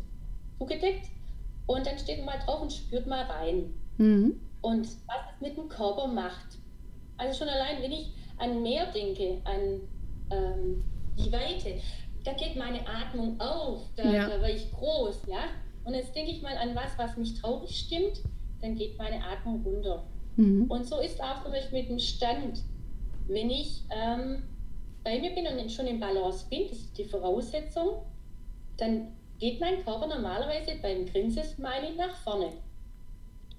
[0.59, 1.07] zugedeckt.
[1.71, 3.73] Und dann steht man mal drauf und spürt mal rein.
[3.97, 4.39] Mhm.
[4.61, 6.57] Und was es mit dem Körper macht.
[7.17, 9.81] Also schon allein, wenn ich an Meer denke, an
[10.31, 10.83] ähm,
[11.17, 11.75] die Weite,
[12.23, 14.27] da geht meine Atmung auf, da, Ja.
[14.27, 15.45] da werde ich groß, ja.
[15.83, 18.21] Und jetzt denke ich mal an was, was mich traurig stimmt,
[18.61, 20.03] dann geht meine Atmung runter.
[20.35, 20.69] Mhm.
[20.69, 22.63] Und so ist auch zum Beispiel mit dem Stand.
[23.27, 24.43] Wenn ich ähm,
[25.03, 28.03] bei mir bin und schon in Balance bin, das ist die Voraussetzung,
[28.77, 29.07] dann
[29.41, 32.53] geht mein Körper normalerweise beim Grinsesmiley nach vorne.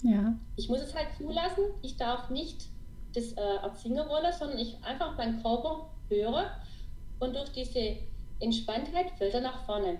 [0.02, 0.38] Ja.
[0.56, 1.64] Ich muss es halt zulassen.
[1.82, 2.68] Ich darf nicht
[3.14, 6.50] das äh, erzwingen wollen, sondern ich einfach meinen Körper höre
[7.18, 7.96] und durch diese
[8.40, 9.98] Entspanntheit fällt er nach vorne.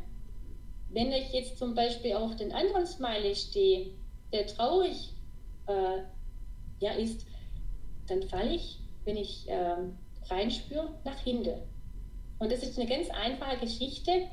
[0.91, 3.91] Wenn ich jetzt zum Beispiel auf den anderen Smiley stehe,
[4.33, 5.15] der traurig
[5.67, 5.99] äh,
[6.79, 7.27] ja, ist,
[8.07, 9.99] dann falle ich, wenn ich ähm,
[10.31, 11.61] reinspüre, nach hinten.
[12.39, 14.29] Und das ist eine ganz einfache Geschichte,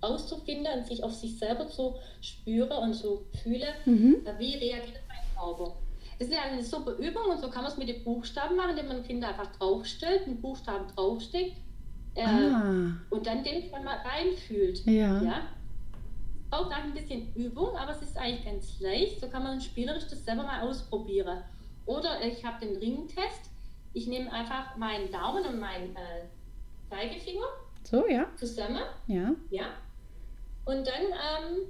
[0.00, 4.16] auszufinden und sich auf sich selber zu spüren und zu fühlen, Mhm.
[4.24, 5.76] ja, Wie reagiert mein Körper?
[6.18, 8.70] Das ist ja eine super Übung und so kann man es mit den Buchstaben machen,
[8.70, 11.56] indem man Kinder einfach draufstellt, einen Buchstaben draufsteckt
[12.14, 12.92] äh, Ah.
[13.10, 14.84] und dann den dann mal reinfühlt.
[14.86, 15.22] Ja.
[15.22, 15.40] Ja?
[16.50, 19.20] Braucht auch ein bisschen Übung, aber es ist eigentlich ganz leicht.
[19.20, 21.42] So kann man spielerisch das selber mal ausprobieren.
[21.86, 23.50] Oder ich habe den Ringtest.
[23.92, 26.24] Ich nehme einfach meinen Daumen und meinen äh,
[26.90, 27.44] Zeigefinger
[27.84, 28.26] So, ja.
[28.36, 29.34] zusammen Ja.
[29.50, 29.66] ja.
[30.68, 31.68] Und dann ähm,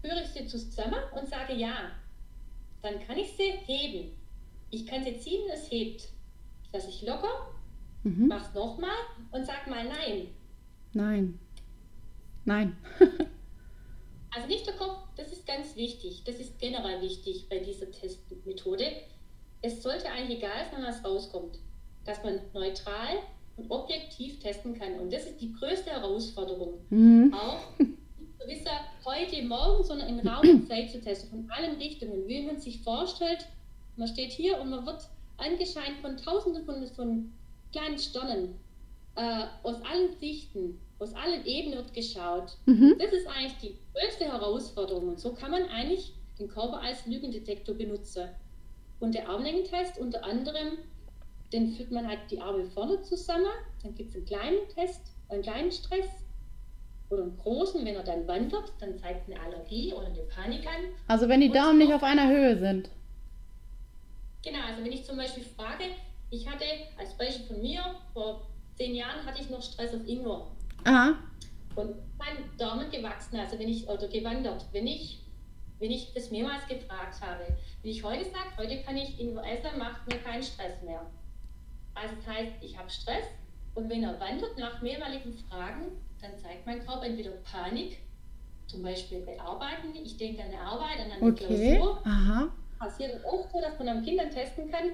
[0.00, 1.90] führe ich sie zusammen und sage ja.
[2.80, 4.16] Dann kann ich sie heben.
[4.70, 6.08] Ich kann sie ziehen, es hebt.
[6.72, 7.48] Lass ich locker,
[8.04, 8.28] Mhm.
[8.28, 8.96] mach's nochmal
[9.32, 10.28] und sag mal nein.
[10.92, 11.38] Nein.
[12.44, 12.76] Nein.
[14.32, 16.22] Also nicht der Kopf, das ist ganz wichtig.
[16.24, 18.84] Das ist generell wichtig bei dieser Testmethode.
[19.60, 21.58] Es sollte eigentlich egal sein, was rauskommt.
[22.04, 23.16] Dass man neutral
[23.56, 25.00] und objektiv testen kann.
[25.00, 26.74] Und das ist die größte Herausforderung.
[26.90, 27.34] Mhm.
[27.34, 27.58] auch
[28.40, 28.68] zu wissen,
[29.04, 32.80] heute, morgen, sondern in Raum und Zeit zu testen, von allen Richtungen, wie man sich
[32.80, 33.46] vorstellt.
[33.96, 37.32] Man steht hier und man wird angescheint von tausenden von, von
[37.72, 38.54] kleinen Sternen,
[39.16, 42.56] äh, aus allen Sichten, aus allen Ebenen wird geschaut.
[42.66, 42.96] Mhm.
[42.98, 45.08] Das ist eigentlich die größte Herausforderung.
[45.08, 48.28] Und so kann man eigentlich den Körper als Lügendetektor benutzen.
[49.00, 50.78] Und der Armlängentest unter anderem,
[51.52, 53.50] den führt man halt die Arme vorne zusammen,
[53.82, 56.24] dann gibt es einen kleinen Test, einen kleinen Stress
[57.10, 60.92] oder einen großen, wenn er dann wandert, dann zeigt eine Allergie oder eine Panik an.
[61.08, 62.88] Also wenn die Daumen nicht auf einer Höhe sind.
[64.42, 65.84] Genau, also wenn ich zum Beispiel frage,
[66.30, 66.64] ich hatte
[66.96, 67.82] als Beispiel von mir,
[68.14, 68.46] vor
[68.76, 70.46] zehn Jahren hatte ich noch Stress auf Ingwer.
[70.84, 71.14] Aha.
[71.74, 75.24] Und mein Daumen gewachsen, also wenn ich, oder gewandert, wenn ich,
[75.78, 77.44] wenn ich das mehrmals gefragt habe.
[77.82, 81.04] Wenn ich heute sage, heute kann ich Ingwer essen, macht mir keinen Stress mehr.
[81.94, 83.24] Also das heißt, ich habe Stress
[83.74, 87.98] und wenn er wandert nach mehrmaligen Fragen, dann zeigt mein Körper entweder Panik,
[88.66, 91.76] zum Beispiel bei Arbeiten, ich denke an eine Arbeit, an eine Okay.
[91.76, 92.48] Klausur, Aha.
[92.78, 94.90] passiert auch so, dass man am Kindern testen kann,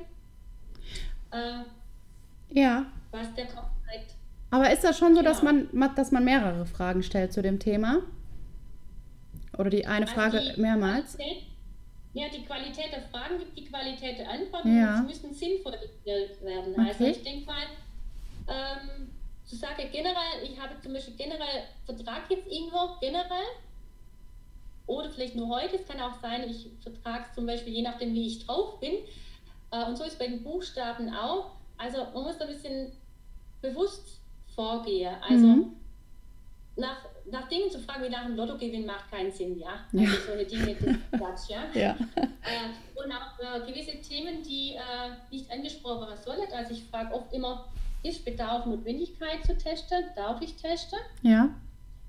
[1.32, 1.64] äh,
[2.58, 2.86] Ja.
[3.10, 4.14] was der Kopf zeigt.
[4.50, 5.52] Aber ist das schon so, dass Genau.
[5.52, 7.98] man, ma- dass man mehrere Fragen stellt zu dem Thema?
[9.58, 11.16] Oder die eine Frage Also die mehrmals?
[11.16, 11.42] Qualität,
[12.14, 14.76] ja, die Qualität der Fragen gibt die Qualität der Antworten.
[14.78, 15.00] Ja.
[15.00, 16.72] und Es müssen sinnvoll gestellt werden.
[16.74, 16.88] Okay.
[16.88, 17.64] Also ich denke mal,
[18.48, 19.08] ähm,
[19.46, 23.46] zu sagen generell, ich habe zum Beispiel generell, vertrag jetzt Ingwer generell
[24.86, 28.12] oder vielleicht nur heute, es kann auch sein, ich vertrage es zum Beispiel je nachdem,
[28.14, 28.94] wie ich drauf bin.
[29.72, 31.52] Äh, und so ist bei den Buchstaben auch.
[31.78, 32.92] Also man muss da ein bisschen
[33.60, 34.20] bewusst
[34.54, 35.14] vorgehen.
[35.28, 35.72] Also Mhm.
[36.76, 36.98] nach,
[37.30, 39.80] nach Dingen zu fragen wie nach einem Lottogewinn macht keinen Sinn, ja.
[39.92, 40.08] Ja.
[40.08, 41.64] Also solche Dinge, das ist Quatsch, ja.
[41.74, 41.90] Ja.
[41.90, 44.80] Äh, und auch äh, gewisse Themen, die äh,
[45.30, 46.40] nicht angesprochen werden sollen.
[46.52, 47.66] Also ich frage oft immer,
[48.02, 50.98] ist Bedarf Notwendigkeit zu testen, darf ich testen.
[51.22, 51.50] Ja.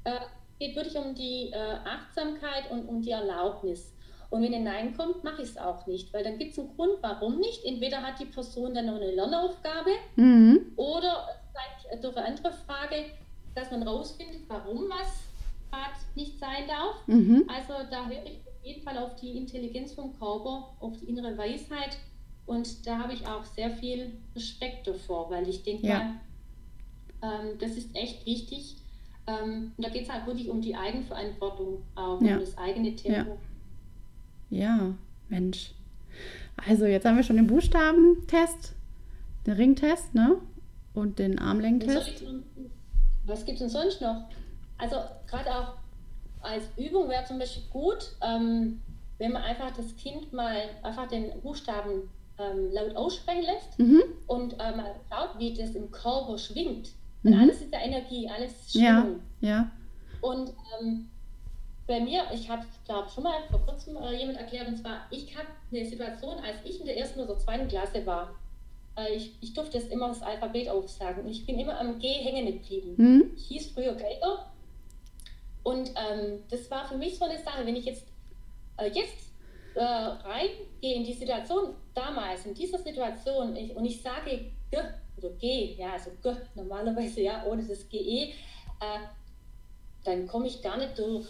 [0.04, 0.19] Äh,
[0.60, 3.93] geht wirklich um die äh, Achtsamkeit und um die Erlaubnis.
[4.30, 6.76] Und wenn ein Nein kommt, mache ich es auch nicht, weil dann gibt es einen
[6.76, 7.63] Grund, warum nicht.
[7.63, 10.73] Entweder hat die Person dann noch eine Lernaufgabe mhm.
[10.76, 13.06] oder vielleicht durch eine andere Frage,
[13.56, 15.23] dass man rausfindet, warum was
[15.71, 17.08] gerade nicht sein darf.
[17.08, 17.47] Mhm.
[17.47, 21.38] Also da höre ich auf jeden Fall auf die Intelligenz vom Körper, auf die innere
[21.38, 21.97] Weisheit.
[22.48, 26.18] Und da habe ich auch sehr viel Respekt davor, weil ich denke ja.
[27.22, 28.78] mal, ähm, das ist echt wichtig.
[29.28, 32.36] Ähm, und da geht es halt wirklich um die Eigenverantwortung auch, ja.
[32.36, 33.38] um das eigene Tempo.
[34.50, 34.68] Ja.
[34.78, 34.94] Ja,
[35.28, 35.74] Mensch.
[36.56, 38.74] Also jetzt haben wir schon den Buchstabentest,
[39.46, 40.38] den Ringtest, ne?
[40.94, 42.24] Und den Armlängentest.
[43.26, 44.30] Was gibt es denn sonst noch?
[44.78, 44.96] Also
[45.28, 45.74] gerade auch
[46.42, 48.82] als Übung wäre zum Beispiel gut, ähm,
[49.18, 54.04] wenn man einfach das Kind mal einfach den Buchstaben ähm, laut aussprechen lässt mhm.
[54.28, 56.89] und äh, mal schaut, wie das im Körper schwingt.
[57.23, 57.34] Mhm.
[57.34, 59.19] alles ist ja Energie, alles ist Schwingung.
[59.41, 59.71] Ja, ja.
[60.21, 61.10] Und ähm,
[61.88, 65.36] bei mir, ich habe, glaube schon mal vor kurzem äh, jemand erklärt, und zwar, ich
[65.36, 68.36] habe eine Situation, als ich in der ersten oder zweiten Klasse war.
[68.97, 72.08] Äh, ich, ich durfte jetzt immer das Alphabet aufsagen und ich bin immer am G
[72.08, 72.95] hängen geblieben.
[72.97, 73.32] Mhm.
[73.36, 74.52] Ich hieß früher Geiger.
[75.63, 78.06] Und ähm, das war für mich so eine Sache, wenn ich jetzt,
[78.78, 79.27] äh, jetzt
[79.78, 84.78] äh, reingehe in die Situation, damals, in dieser Situation, ich, und ich sage G
[85.18, 88.32] oder G, ja, also G normalerweise, ja, ohne das GE, äh,
[90.04, 91.28] dann komme ich gar nicht durch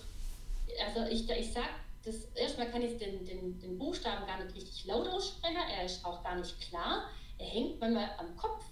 [0.86, 1.69] also ich, ich sag,
[2.03, 6.05] das, erstmal kann ich den, den, den Buchstaben gar nicht richtig laut aussprechen, er ist
[6.05, 8.65] auch gar nicht klar, er hängt manchmal am Kopf.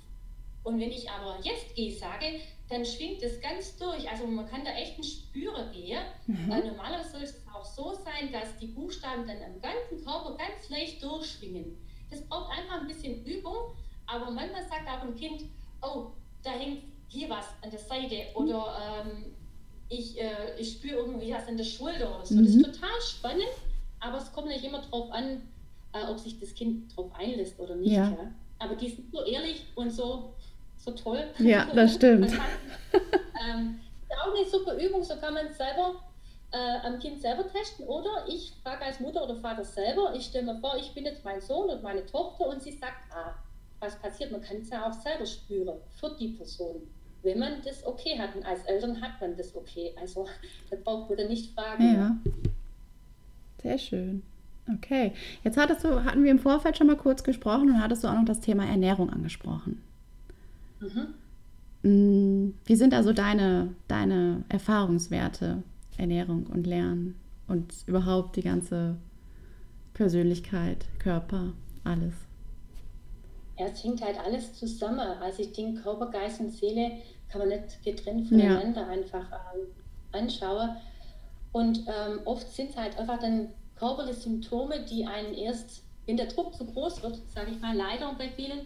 [0.63, 4.10] Und wenn ich aber jetzt gehe sage, dann schwingt es ganz durch.
[4.10, 5.99] Also man kann da echt ein Spürer gehen.
[6.28, 6.51] Mhm.
[6.51, 10.69] Äh, normalerweise soll es auch so sein, dass die Buchstaben dann am ganzen Körper ganz
[10.69, 11.78] leicht durchschwingen.
[12.10, 13.75] Das braucht einfach ein bisschen Übung,
[14.06, 15.43] aber manchmal sagt auch ein Kind,
[15.82, 16.08] oh,
[16.43, 19.25] da hängt hier was an der Seite oder ähm,
[19.89, 22.36] ich, äh, ich spüre irgendwie was in der Schulter oder so.
[22.36, 22.39] Mhm.
[22.39, 22.63] Das ist mhm.
[22.63, 23.54] total spannend,
[23.99, 25.41] aber es kommt nicht immer darauf an,
[25.93, 27.91] äh, ob sich das Kind darauf einlässt oder nicht.
[27.91, 28.10] Ja.
[28.10, 28.32] ja.
[28.60, 30.34] Aber die sind so ehrlich und so,
[30.85, 31.23] so toll.
[31.39, 32.31] Ja, das stimmt.
[32.93, 33.79] ähm,
[34.23, 35.95] auch eine super Übung, so kann man es selber
[36.51, 37.85] äh, am Kind selber testen.
[37.87, 41.25] Oder ich frage als Mutter oder Vater selber, ich stelle mir vor, ich bin jetzt
[41.25, 43.33] mein Sohn und meine Tochter und sie sagt, ah,
[43.79, 46.87] was passiert, man kann es ja auch selber spüren für die Person
[47.25, 48.35] wenn man das okay hat.
[48.35, 49.93] Und als Eltern hat man das okay.
[49.99, 50.27] Also
[50.69, 51.93] da braucht man nicht fragen.
[51.93, 52.17] Ja.
[53.61, 54.23] Sehr schön.
[54.71, 55.13] Okay.
[55.43, 58.13] Jetzt hattest du, hatten wir im Vorfeld schon mal kurz gesprochen und hattest du auch
[58.13, 59.83] noch das Thema Ernährung angesprochen.
[60.79, 61.13] Mhm.
[61.83, 65.63] Mm, wie sind also deine, deine Erfahrungswerte,
[65.97, 67.15] Ernährung und Lernen
[67.47, 68.97] und überhaupt die ganze
[69.93, 72.13] Persönlichkeit, Körper, alles?
[73.57, 74.99] Ja, es hängt halt alles zusammen.
[74.99, 76.91] Also ich denke, Körper, Geist und Seele
[77.29, 78.88] kann man nicht getrennt voneinander ja.
[78.88, 79.67] einfach ähm,
[80.11, 80.75] anschauen.
[81.51, 86.27] Und ähm, oft sind es halt einfach dann körperliche Symptome, die einen erst, wenn der
[86.27, 88.65] Druck zu groß wird, sage ich mal, leider bei vielen,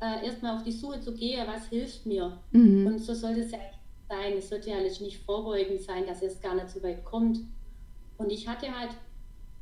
[0.00, 2.38] äh, erstmal auf die Suche zu gehen, was hilft mir.
[2.52, 2.86] Mhm.
[2.86, 3.58] Und so sollte es ja
[4.08, 4.34] sein.
[4.36, 7.40] Es sollte ja nicht vorbeugend sein, dass es gar nicht so weit kommt.
[8.18, 8.90] Und ich hatte halt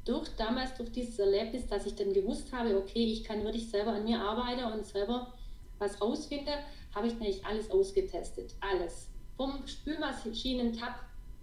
[0.04, 3.92] durch damals, durch dieses Erlebnis, dass ich dann gewusst habe, okay, ich kann wirklich selber
[3.92, 5.32] an mir arbeiten und selber
[5.78, 6.54] was rausfinden,
[6.94, 8.54] habe ich nämlich alles ausgetestet.
[8.60, 9.08] Alles.
[9.36, 10.94] Vom Spülmaschinentab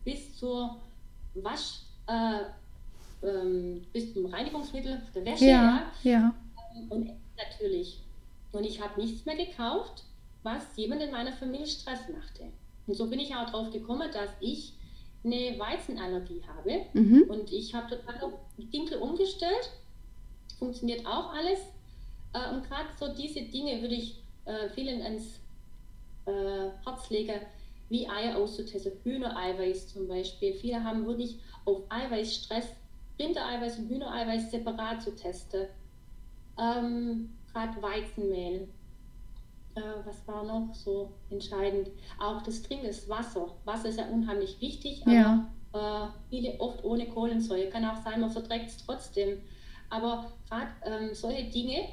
[0.03, 0.77] bis zur
[1.35, 2.39] Wasch, äh,
[3.25, 5.45] ähm, bis zum Reinigungsmittel der Wäsche.
[5.45, 6.11] Ja, ja.
[6.11, 6.35] ja.
[6.89, 8.04] Und natürlich.
[8.55, 10.03] Und ich habe nichts mehr gekauft,
[10.43, 12.51] was jemand in meiner Familie Stress machte.
[12.87, 14.73] Und so bin ich auch darauf gekommen, dass ich
[15.23, 16.85] eine Weizenallergie habe.
[16.93, 17.23] Mhm.
[17.27, 19.71] Und ich habe total Dinkel umgestellt.
[20.59, 21.59] Funktioniert auch alles.
[22.33, 25.39] Äh, und gerade so diese Dinge würde ich äh, vielen ans
[26.25, 27.41] äh, Herz lege,
[27.89, 28.93] wie Eier auszutesten.
[29.03, 30.53] Hühnereiweiß zum Beispiel.
[30.53, 32.67] Viele haben wirklich auf Eiweiß Stress,
[33.19, 35.67] Rindereiweiß und Hühnereiweiß separat zu testen.
[36.59, 38.67] Ähm, Gerade Weizenmehl.
[39.75, 41.89] Äh, was war noch so entscheidend?
[42.19, 43.47] Auch das Trinken des Wasser.
[43.63, 45.47] Wasser ist ja unheimlich wichtig, aber ja.
[45.73, 47.69] äh, viele oft ohne Kohlensäure.
[47.69, 49.37] Kann auch sein, man verträgt es trotzdem.
[49.89, 51.87] Aber gerade ähm, solche Dinge,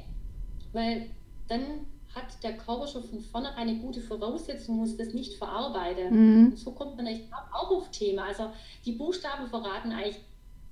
[0.72, 1.11] weil
[1.46, 6.46] dann hat der Körper schon von vornherein eine gute Voraussetzung, muss das nicht verarbeiten.
[6.46, 6.57] Mhm.
[6.57, 8.25] so kommt man echt auch auf Thema.
[8.25, 8.51] Also
[8.85, 10.18] die Buchstaben verraten eigentlich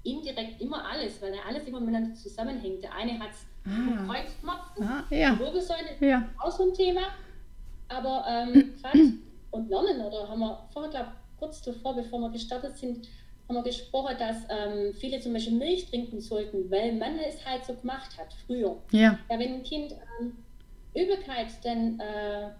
[0.02, 2.82] indirekt immer alles, weil alles immer miteinander zusammenhängt.
[2.82, 4.06] Der eine hat es ah.
[4.06, 5.38] Kreuzschmerzen, ah, ja.
[5.38, 6.28] Wirbelsäule, ja.
[6.38, 7.02] auch so ein Thema.
[7.88, 9.12] Aber ähm, gerade
[9.50, 13.08] und Lernen, oder haben wir vorher, glaube kurz zuvor, bevor wir gestartet sind,
[13.48, 17.64] haben wir gesprochen, dass ähm, viele zum Beispiel Milch trinken sollten, weil man es halt
[17.64, 18.76] so gemacht hat früher.
[18.92, 19.18] Ja.
[19.28, 20.36] ja wenn ein Kind ähm,
[20.94, 22.50] Übelkeit dann äh,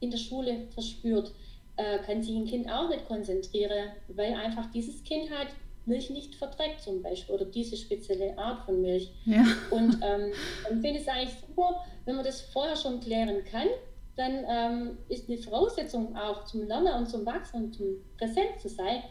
[0.00, 1.32] in der Schule verspürt,
[1.76, 5.48] äh, kann sich ein Kind auch nicht konzentrieren, weil einfach dieses Kind halt
[5.90, 9.12] Milch nicht verträgt zum Beispiel oder diese spezielle Art von Milch.
[9.26, 9.44] Ja.
[9.70, 10.32] Und ähm,
[10.68, 13.68] dann finde ich es eigentlich super, wenn man das vorher schon klären kann,
[14.16, 17.86] dann ähm, ist eine Voraussetzung auch zum Lernen und zum Wachsen und zum
[18.18, 19.02] Präsent zu sein,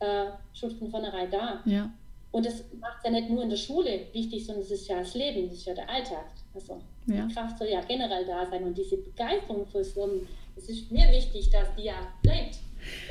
[0.00, 1.62] äh, schon von vornherein da.
[1.64, 1.90] Ja.
[2.30, 4.98] Und das macht es ja nicht nur in der Schule wichtig, sondern es ist ja
[4.98, 6.26] das Leben, das ist ja der Alltag.
[6.52, 7.26] Also ja.
[7.26, 11.08] die Kraft soll ja generell da sein und diese Begeisterung fürs Lernen, es ist mir
[11.10, 12.58] wichtig, dass die ja bleibt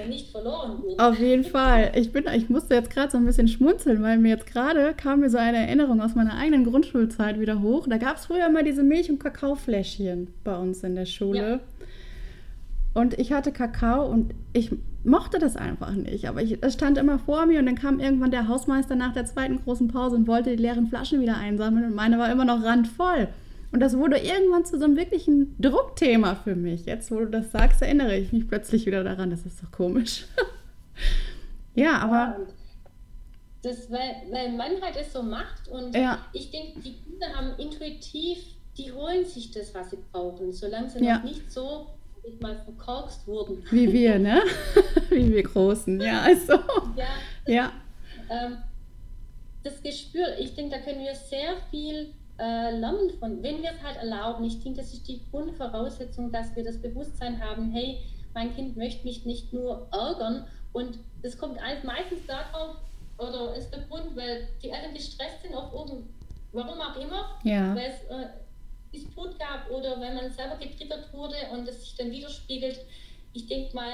[0.01, 0.99] und nicht verloren geht.
[0.99, 1.91] Auf jeden Fall.
[1.95, 5.21] Ich, bin, ich musste jetzt gerade so ein bisschen schmunzeln, weil mir jetzt gerade kam
[5.21, 7.87] mir so eine Erinnerung aus meiner eigenen Grundschulzeit wieder hoch.
[7.87, 11.39] Da gab es früher mal diese Milch- und Kakaofläschchen bei uns in der Schule.
[11.39, 11.59] Ja.
[12.93, 14.71] Und ich hatte Kakao und ich
[15.03, 16.27] mochte das einfach nicht.
[16.27, 19.63] Aber es stand immer vor mir und dann kam irgendwann der Hausmeister nach der zweiten
[19.63, 23.29] großen Pause und wollte die leeren Flaschen wieder einsammeln und meine war immer noch randvoll.
[23.73, 26.85] Und das wurde irgendwann zu so einem wirklichen Druckthema für mich.
[26.85, 29.31] Jetzt, wo du das sagst, erinnere ich mich plötzlich wieder daran.
[29.31, 30.25] Das ist doch komisch.
[31.75, 32.37] ja, aber.
[33.63, 36.19] Das, weil, weil man halt es so macht und ja.
[36.33, 38.37] ich denke, die Kinder haben intuitiv,
[38.77, 41.17] die holen sich das, was sie brauchen, solange sie ja.
[41.17, 41.87] noch nicht so
[42.41, 43.63] mal verkorkst wurden.
[43.71, 44.41] Wie wir, ne?
[45.09, 46.59] Wie wir Großen, ja, also.
[46.95, 47.07] Ja.
[47.47, 47.71] ja.
[48.29, 48.57] Ähm,
[49.63, 53.83] das Gespür, ich denke, da können wir sehr viel äh, lernen von, wenn wir es
[53.83, 54.43] halt erlauben.
[54.43, 57.99] Ich denke, das ist die Grundvoraussetzung, dass wir das Bewusstsein haben, hey,
[58.33, 62.77] mein Kind möchte mich nicht nur ärgern und es kommt alles meistens darauf,
[63.17, 66.09] oder ist der Grund, weil die Eltern gestresst sind auf oben,
[66.51, 67.75] warum auch immer, ja.
[67.75, 68.29] weil es äh,
[68.93, 72.79] Disput gab oder weil man selber getriggert wurde und es sich dann widerspiegelt.
[73.33, 73.93] Ich denke mal,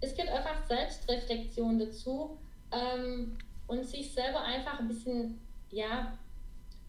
[0.00, 2.38] es gehört einfach Selbstreflexion dazu
[2.72, 6.18] ähm, und sich selber einfach ein bisschen, ja,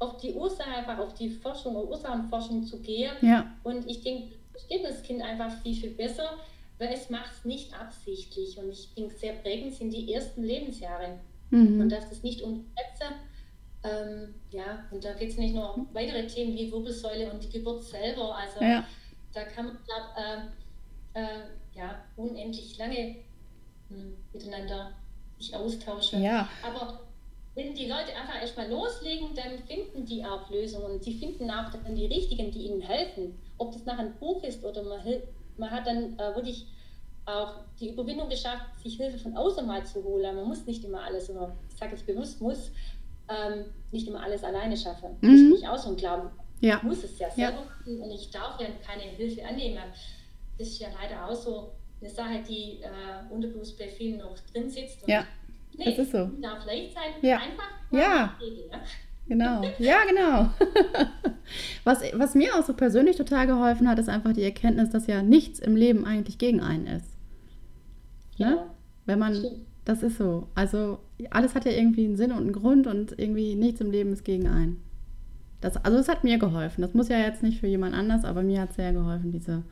[0.02, 3.14] auf die Ursache, einfach auf die Forschung, Ursachenforschung zu gehen.
[3.22, 3.54] Ja.
[3.64, 6.38] Und ich denke, versteht das Kind einfach viel, viel besser,
[6.80, 8.58] weil es macht es nicht absichtlich.
[8.58, 11.20] Und ich denke, sehr prägend sind die ersten Lebensjahre.
[11.52, 11.82] Mhm.
[11.82, 13.14] Und dass das nicht unterschätzen.
[13.84, 17.50] Ähm, ja, und da geht es nicht nur um weitere Themen wie Wirbelsäule und die
[17.50, 18.36] Geburt selber.
[18.36, 18.86] Also ja.
[19.34, 20.52] da kann man, glaube
[21.14, 23.18] äh, äh, ja, unendlich lange
[23.90, 24.94] hm, miteinander
[25.38, 26.24] sich austauschen.
[26.24, 26.50] Ja.
[26.64, 27.02] Aber
[27.56, 31.02] wenn die Leute einfach erstmal loslegen, dann finden die auch Lösungen.
[31.02, 33.38] Sie finden auch dann die richtigen, die ihnen helfen.
[33.58, 35.02] Ob das nach ein Buch ist oder man,
[35.58, 36.66] man hat dann äh, wirklich
[37.26, 40.36] auch die Überwindung geschafft, sich Hilfe von außen mal zu holen.
[40.36, 42.72] Man muss nicht immer alles, oder ich sage es bewusst, muss
[43.28, 45.18] ähm, nicht immer alles alleine schaffen.
[45.20, 45.54] Mhm.
[45.58, 46.30] Ich auch so ein Glauben.
[46.62, 46.78] Ja.
[46.78, 47.66] Ich muss es ja selber ja.
[47.66, 49.78] machen und ich darf ja keine Hilfe annehmen.
[50.58, 54.70] Das ist ja leider auch so eine Sache, die äh, unterbewusst bei vielen noch drin
[54.70, 55.06] sitzt.
[55.08, 55.26] ja
[55.78, 56.30] Nee, das ist so.
[56.42, 57.38] Darf leicht sein, ja.
[57.38, 58.36] einfach ja.
[58.40, 58.70] Rede.
[59.28, 60.50] Genau, ja, genau.
[61.84, 65.22] was, was mir auch so persönlich total geholfen hat, ist einfach die Erkenntnis, dass ja
[65.22, 67.18] nichts im Leben eigentlich gegen einen ist.
[68.38, 68.56] Ne?
[68.56, 68.76] Ja.
[69.06, 69.66] Wenn man, Stimmt.
[69.86, 70.48] das ist so.
[70.56, 74.12] Also alles hat ja irgendwie einen Sinn und einen Grund und irgendwie nichts im Leben
[74.14, 74.82] ist gegen einen.
[75.62, 76.82] Das, also es hat mir geholfen.
[76.82, 79.64] Das muss ja jetzt nicht für jemand anders, aber mir hat es sehr geholfen, diese,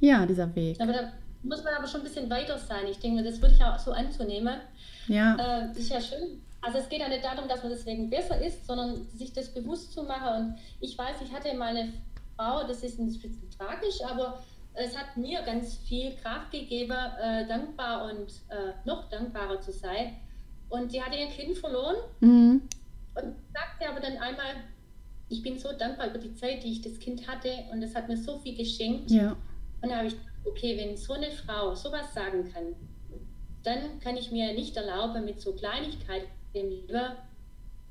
[0.00, 0.80] ja, dieser Weg.
[0.80, 1.12] Aber da
[1.44, 2.86] muss man aber schon ein bisschen weiter sein.
[2.90, 4.60] Ich denke, das würde ich auch so anzunehmen.
[5.08, 5.34] Ja.
[5.34, 6.42] Äh, das ist ja schön.
[6.60, 9.92] Also es geht ja nicht darum, dass man deswegen besser ist, sondern sich das bewusst
[9.92, 10.46] zu machen.
[10.46, 11.92] Und ich weiß, ich hatte mal eine
[12.36, 17.46] Frau, das ist ein bisschen tragisch, aber es hat mir ganz viel Kraft gegeben, äh,
[17.46, 20.16] dankbar und äh, noch dankbarer zu sein.
[20.68, 22.62] Und die hatte ihr Kind verloren mhm.
[23.14, 24.54] und sagte aber dann einmal,
[25.28, 28.08] ich bin so dankbar über die Zeit, die ich das Kind hatte und es hat
[28.08, 29.10] mir so viel geschenkt.
[29.10, 29.36] Ja.
[29.82, 32.74] Und da habe ich okay, wenn so eine Frau sowas sagen kann,
[33.62, 37.16] dann kann ich mir nicht erlauben, mit so Kleinigkeiten lieber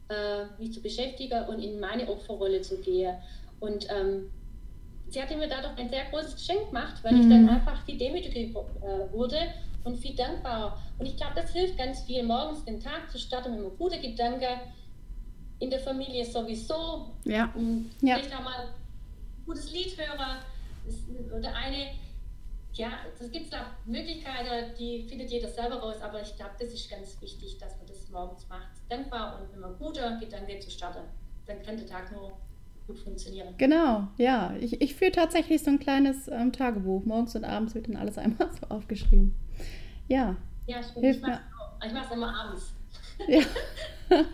[0.10, 3.16] äh, mich zu beschäftigen und in meine Opferrolle zu gehen.
[3.60, 4.30] Und ähm,
[5.10, 7.22] sie hatte mir dadurch ein sehr großes Geschenk gemacht, weil mhm.
[7.22, 9.38] ich dann einfach viel demütiger äh, wurde
[9.84, 10.78] und viel dankbarer.
[11.00, 14.02] Und ich glaube, das hilft ganz viel, morgens den Tag zu starten mit einem guten
[14.02, 14.48] Gedanke.
[15.60, 17.08] In der Familie sowieso.
[17.24, 17.50] Ja.
[17.56, 18.18] Und ja.
[18.18, 18.70] vielleicht auch mal ein
[19.46, 20.38] gutes Lied hören.
[21.38, 21.92] Oder eine
[22.74, 26.90] ja, es gibt auch Möglichkeiten, die findet jeder selber raus, aber ich glaube, das ist
[26.90, 28.72] ganz wichtig, dass man das morgens macht.
[28.90, 31.04] Dankbar und wenn man guter Gedanke zu starten,
[31.46, 32.34] dann kann der Tag nur
[32.88, 33.54] gut funktionieren.
[33.58, 34.56] Genau, ja.
[34.60, 37.06] Ich, ich führe tatsächlich so ein kleines ähm, Tagebuch.
[37.06, 39.36] Morgens und abends wird dann alles einmal so aufgeschrieben.
[40.08, 40.36] Ja.
[40.66, 41.06] Ja, stimmt.
[41.06, 41.24] Hilft
[41.86, 42.74] ich mache es immer abends.
[43.28, 43.42] Ja.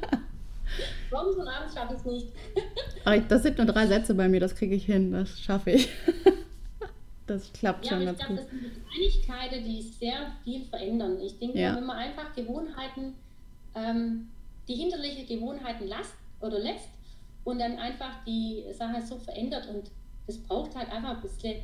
[1.12, 3.30] Morgens und abends schaffe ich es nicht.
[3.30, 5.90] das sind nur drei Sätze bei mir, das kriege ich hin, das schaffe ich.
[7.30, 8.40] Das klappt ja, schon ganz glaub, gut.
[8.40, 11.22] Das sind Kleinigkeiten, die sehr viel verändern.
[11.22, 11.76] Ich denke, ja.
[11.76, 13.14] wenn man einfach Gewohnheiten,
[13.76, 14.30] ähm,
[14.68, 16.90] die hinterliche Gewohnheiten lässt oder lässt
[17.44, 19.92] und dann einfach die Sache so verändert und
[20.26, 21.62] es braucht halt einfach ein bisschen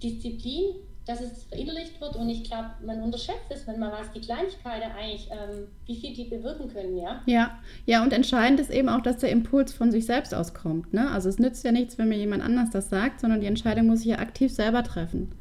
[0.00, 0.76] Disziplin,
[1.06, 4.92] dass es verinnerlicht wird und ich glaube, man unterschätzt es, wenn man was, die Kleinigkeiten
[4.92, 7.22] eigentlich, ähm, wie viel die bewirken können, ja.
[7.26, 11.10] Ja, ja, und entscheidend ist eben auch, dass der Impuls von sich selbst auskommt, ne?
[11.10, 14.00] Also es nützt ja nichts, wenn mir jemand anders das sagt, sondern die Entscheidung muss
[14.00, 15.32] ich ja aktiv selber treffen.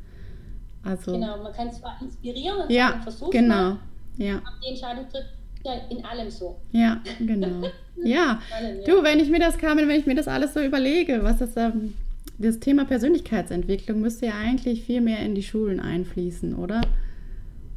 [0.83, 3.77] Also, genau, man kann zwar inspirieren und ja, versuchen, genau,
[4.17, 4.37] ja.
[4.37, 5.25] aber die Entscheidung tritt
[5.63, 6.55] ja in allem so.
[6.71, 7.67] Ja, genau.
[8.03, 8.39] ja.
[8.55, 8.85] Allem, ja.
[8.85, 11.55] du, wenn ich mir das kam, wenn ich mir das alles so überlege, was das
[11.57, 11.93] ähm,
[12.39, 16.81] das Thema Persönlichkeitsentwicklung müsste ja eigentlich viel mehr in die Schulen einfließen, oder?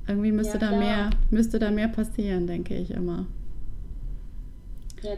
[0.06, 3.26] Irgendwie müsste ja, da mehr, müsste da mehr passieren, denke ich immer.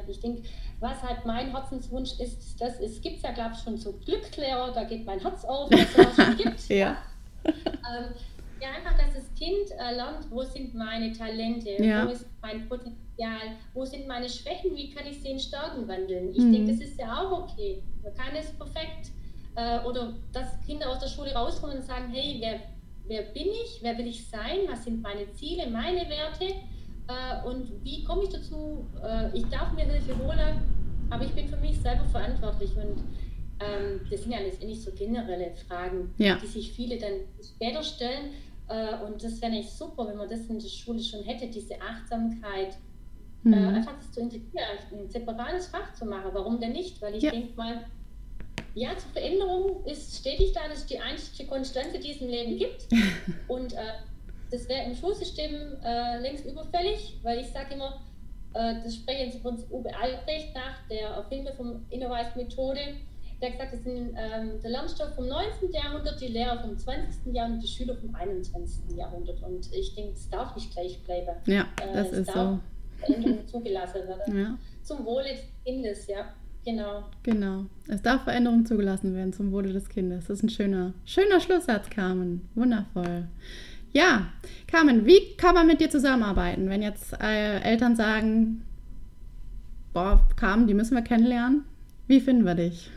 [0.08, 0.42] Ich denke,
[0.80, 4.84] was halt mein Herzenswunsch ist, das es gibt ja, glaube ich, schon so Glückslehrer, da
[4.84, 6.68] geht mein Herz auf, dass es gibt.
[6.70, 6.96] ja.
[7.44, 8.14] Ähm,
[8.62, 12.06] ja, einfach, dass das Kind äh, lernt, wo sind meine Talente, ja.
[12.06, 16.30] wo ist mein Potenzial, wo sind meine Schwächen, wie kann ich sie in Stärken wandeln.
[16.30, 16.52] Ich mhm.
[16.52, 17.82] denke, das ist ja auch okay.
[18.02, 19.10] Man kann es perfekt
[19.56, 22.60] äh, oder dass Kinder aus der Schule rauskommen und sagen, hey, wer,
[23.06, 26.54] wer bin ich, wer will ich sein, was sind meine Ziele, meine Werte
[27.06, 30.62] äh, und wie komme ich dazu, äh, ich darf mir Hilfe holen,
[31.10, 33.04] aber ich bin für mich selber verantwortlich und
[33.60, 36.36] ähm, das sind ja letztendlich so generelle Fragen, ja.
[36.42, 38.32] die sich viele dann später stellen
[38.68, 41.80] äh, und das wäre nicht super, wenn man das in der Schule schon hätte, diese
[41.80, 42.76] Achtsamkeit,
[43.44, 43.68] äh, mhm.
[43.68, 46.30] einfach das zu integrieren, ein separates Fach zu machen.
[46.32, 47.00] Warum denn nicht?
[47.02, 47.30] Weil ich ja.
[47.30, 47.84] denke mal,
[48.74, 52.58] ja, zur Veränderung ist stetig da, das ist die einzige Konstante, die es im Leben
[52.58, 52.86] gibt.
[53.48, 53.76] Und äh,
[54.50, 58.00] das wäre im Schulsystem äh, längst überfällig, weil ich sage immer,
[58.54, 62.80] äh, das sprechen Sie uns Uwe Albrecht nach, der Erfinder vom Innovice-Methode,
[63.40, 65.72] der hat gesagt, das sind ähm, der Lernstoff vom 19.
[65.72, 67.34] Jahrhundert, die Lehrer vom 20.
[67.34, 68.96] Jahrhundert, die Schüler vom 21.
[68.96, 69.42] Jahrhundert.
[69.42, 71.36] Und ich denke, es darf nicht gleich bleiben.
[71.46, 72.58] Ja, das äh, ist so.
[72.98, 74.38] Veränderung zugelassen werden.
[74.40, 74.58] Ja.
[74.82, 76.34] Zum Wohle des Kindes, ja.
[76.64, 77.04] Genau.
[77.22, 77.66] Genau.
[77.88, 80.26] Es darf Veränderung zugelassen werden zum Wohle des Kindes.
[80.26, 82.48] Das ist ein schöner, schöner Schlusssatz, Carmen.
[82.54, 83.28] Wundervoll.
[83.92, 84.28] Ja,
[84.66, 88.64] Carmen, wie kann man mit dir zusammenarbeiten, wenn jetzt äh, Eltern sagen,
[89.92, 91.64] boah, Carmen, die müssen wir kennenlernen?
[92.08, 92.90] Wie finden wir dich?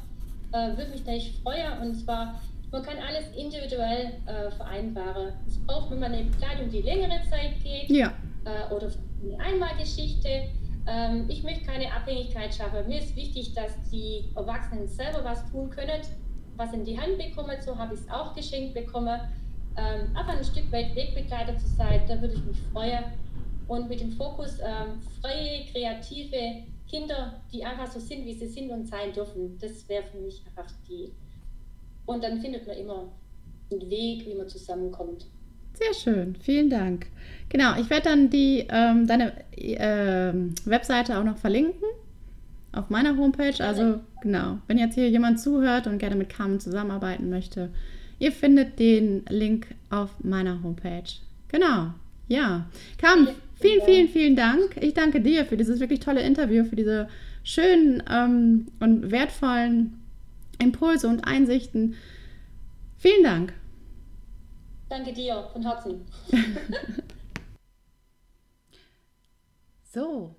[0.53, 2.41] Äh, würde mich natürlich freuen und zwar
[2.73, 5.33] man kann alles individuell äh, vereinbaren.
[5.47, 8.12] Es braucht, wenn man eine Bekleidung, die längere Zeit geht ja.
[8.45, 8.91] äh, oder
[9.23, 10.49] eine Einmalgeschichte.
[10.87, 12.87] Ähm, ich möchte keine Abhängigkeit schaffen.
[12.87, 16.01] Mir ist wichtig, dass die Erwachsenen selber was tun können,
[16.57, 17.57] was in die Hand bekommen.
[17.61, 19.21] So habe ich es auch geschenkt bekommen.
[19.77, 23.05] Ähm, einfach ein Stück weit Wegbegleiter zu sein, da würde ich mich freuen.
[23.66, 28.71] Und mit dem Fokus ähm, freie, kreative Kinder, die einfach so sind, wie sie sind
[28.71, 31.12] und sein dürfen, das wäre für mich einfach die
[32.11, 33.09] und dann findet man immer
[33.71, 35.27] einen Weg, wie man zusammenkommt.
[35.75, 37.07] Sehr schön, vielen Dank.
[37.49, 40.33] Genau, ich werde dann die, ähm, deine äh,
[40.65, 41.89] Webseite auch noch verlinken
[42.73, 43.65] auf meiner Homepage.
[43.65, 47.71] Also genau, wenn jetzt hier jemand zuhört und gerne mit Carmen zusammenarbeiten möchte,
[48.19, 51.11] ihr findet den Link auf meiner Homepage.
[51.49, 51.95] Genau,
[52.29, 52.67] ja.
[52.99, 53.29] Carmen,
[53.61, 54.77] vielen, vielen, vielen Dank.
[54.81, 57.09] Ich danke dir für dieses wirklich tolle Interview, für diese
[57.45, 59.99] schönen ähm, und wertvollen
[60.61, 61.97] Impulse und Einsichten.
[62.97, 63.55] Vielen Dank.
[64.89, 66.05] Danke dir von Herzen.
[69.85, 70.37] so,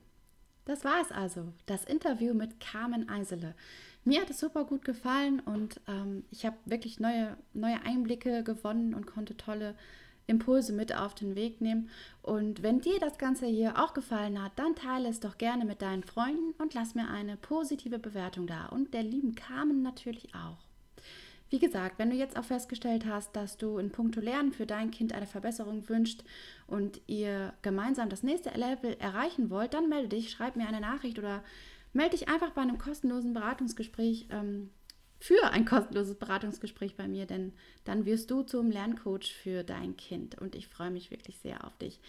[0.66, 1.54] das war es also.
[1.66, 3.56] Das Interview mit Carmen Eisele.
[4.04, 8.94] Mir hat es super gut gefallen und ähm, ich habe wirklich neue, neue Einblicke gewonnen
[8.94, 9.76] und konnte tolle
[10.28, 11.90] Impulse mit auf den Weg nehmen.
[12.22, 15.82] Und wenn dir das Ganze hier auch gefallen hat, dann teile es doch gerne mit
[15.82, 18.68] deinen Freunden und lass mir eine positive Bewertung da.
[18.68, 20.58] Und der lieben Carmen natürlich auch.
[21.52, 24.90] Wie gesagt, wenn du jetzt auch festgestellt hast, dass du in puncto Lernen für dein
[24.90, 26.24] Kind eine Verbesserung wünscht
[26.66, 31.20] und ihr gemeinsam das nächste Level erreichen wollt, dann melde dich, schreib mir eine Nachricht
[31.20, 31.44] oder
[31.92, 34.70] melde dich einfach bei einem kostenlosen Beratungsgespräch ähm,
[35.22, 37.54] für ein kostenloses Beratungsgespräch bei mir, denn
[37.84, 41.78] dann wirst du zum Lerncoach für dein Kind und ich freue mich wirklich sehr auf
[41.78, 42.00] dich.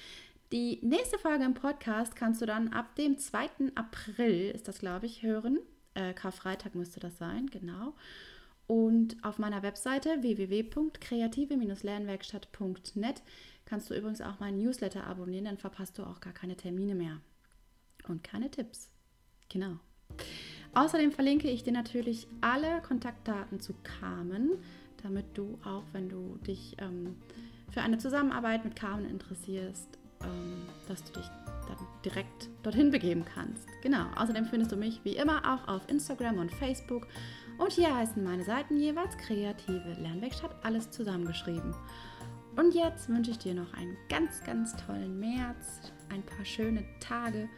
[0.51, 3.73] Die nächste Folge im Podcast kannst du dann ab dem 2.
[3.75, 5.59] April, ist das glaube ich, hören.
[5.93, 7.93] Äh, Karfreitag müsste das sein, genau.
[8.67, 13.23] Und auf meiner Webseite www.kreative-lernwerkstatt.net
[13.67, 17.21] kannst du übrigens auch meinen Newsletter abonnieren, dann verpasst du auch gar keine Termine mehr.
[18.09, 18.89] Und keine Tipps.
[19.51, 19.79] Genau.
[20.75, 24.53] Außerdem verlinke ich dir natürlich alle Kontaktdaten zu Carmen,
[25.03, 27.17] damit du auch, wenn du dich ähm,
[27.71, 31.29] für eine Zusammenarbeit mit Carmen interessierst, ähm, dass du dich
[31.69, 33.69] dann direkt dorthin begeben kannst.
[33.83, 34.07] Genau.
[34.17, 37.07] Außerdem findest du mich wie immer auch auf Instagram und Facebook.
[37.59, 41.75] Und hier heißen meine Seiten jeweils Kreative Lernwerkstatt, alles zusammengeschrieben.
[42.57, 47.49] Und jetzt wünsche ich dir noch einen ganz, ganz tollen März, ein paar schöne Tage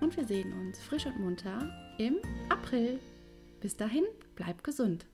[0.00, 2.16] und wir sehen uns frisch und munter im
[2.48, 2.98] April.
[3.60, 5.06] Bis dahin, bleib gesund.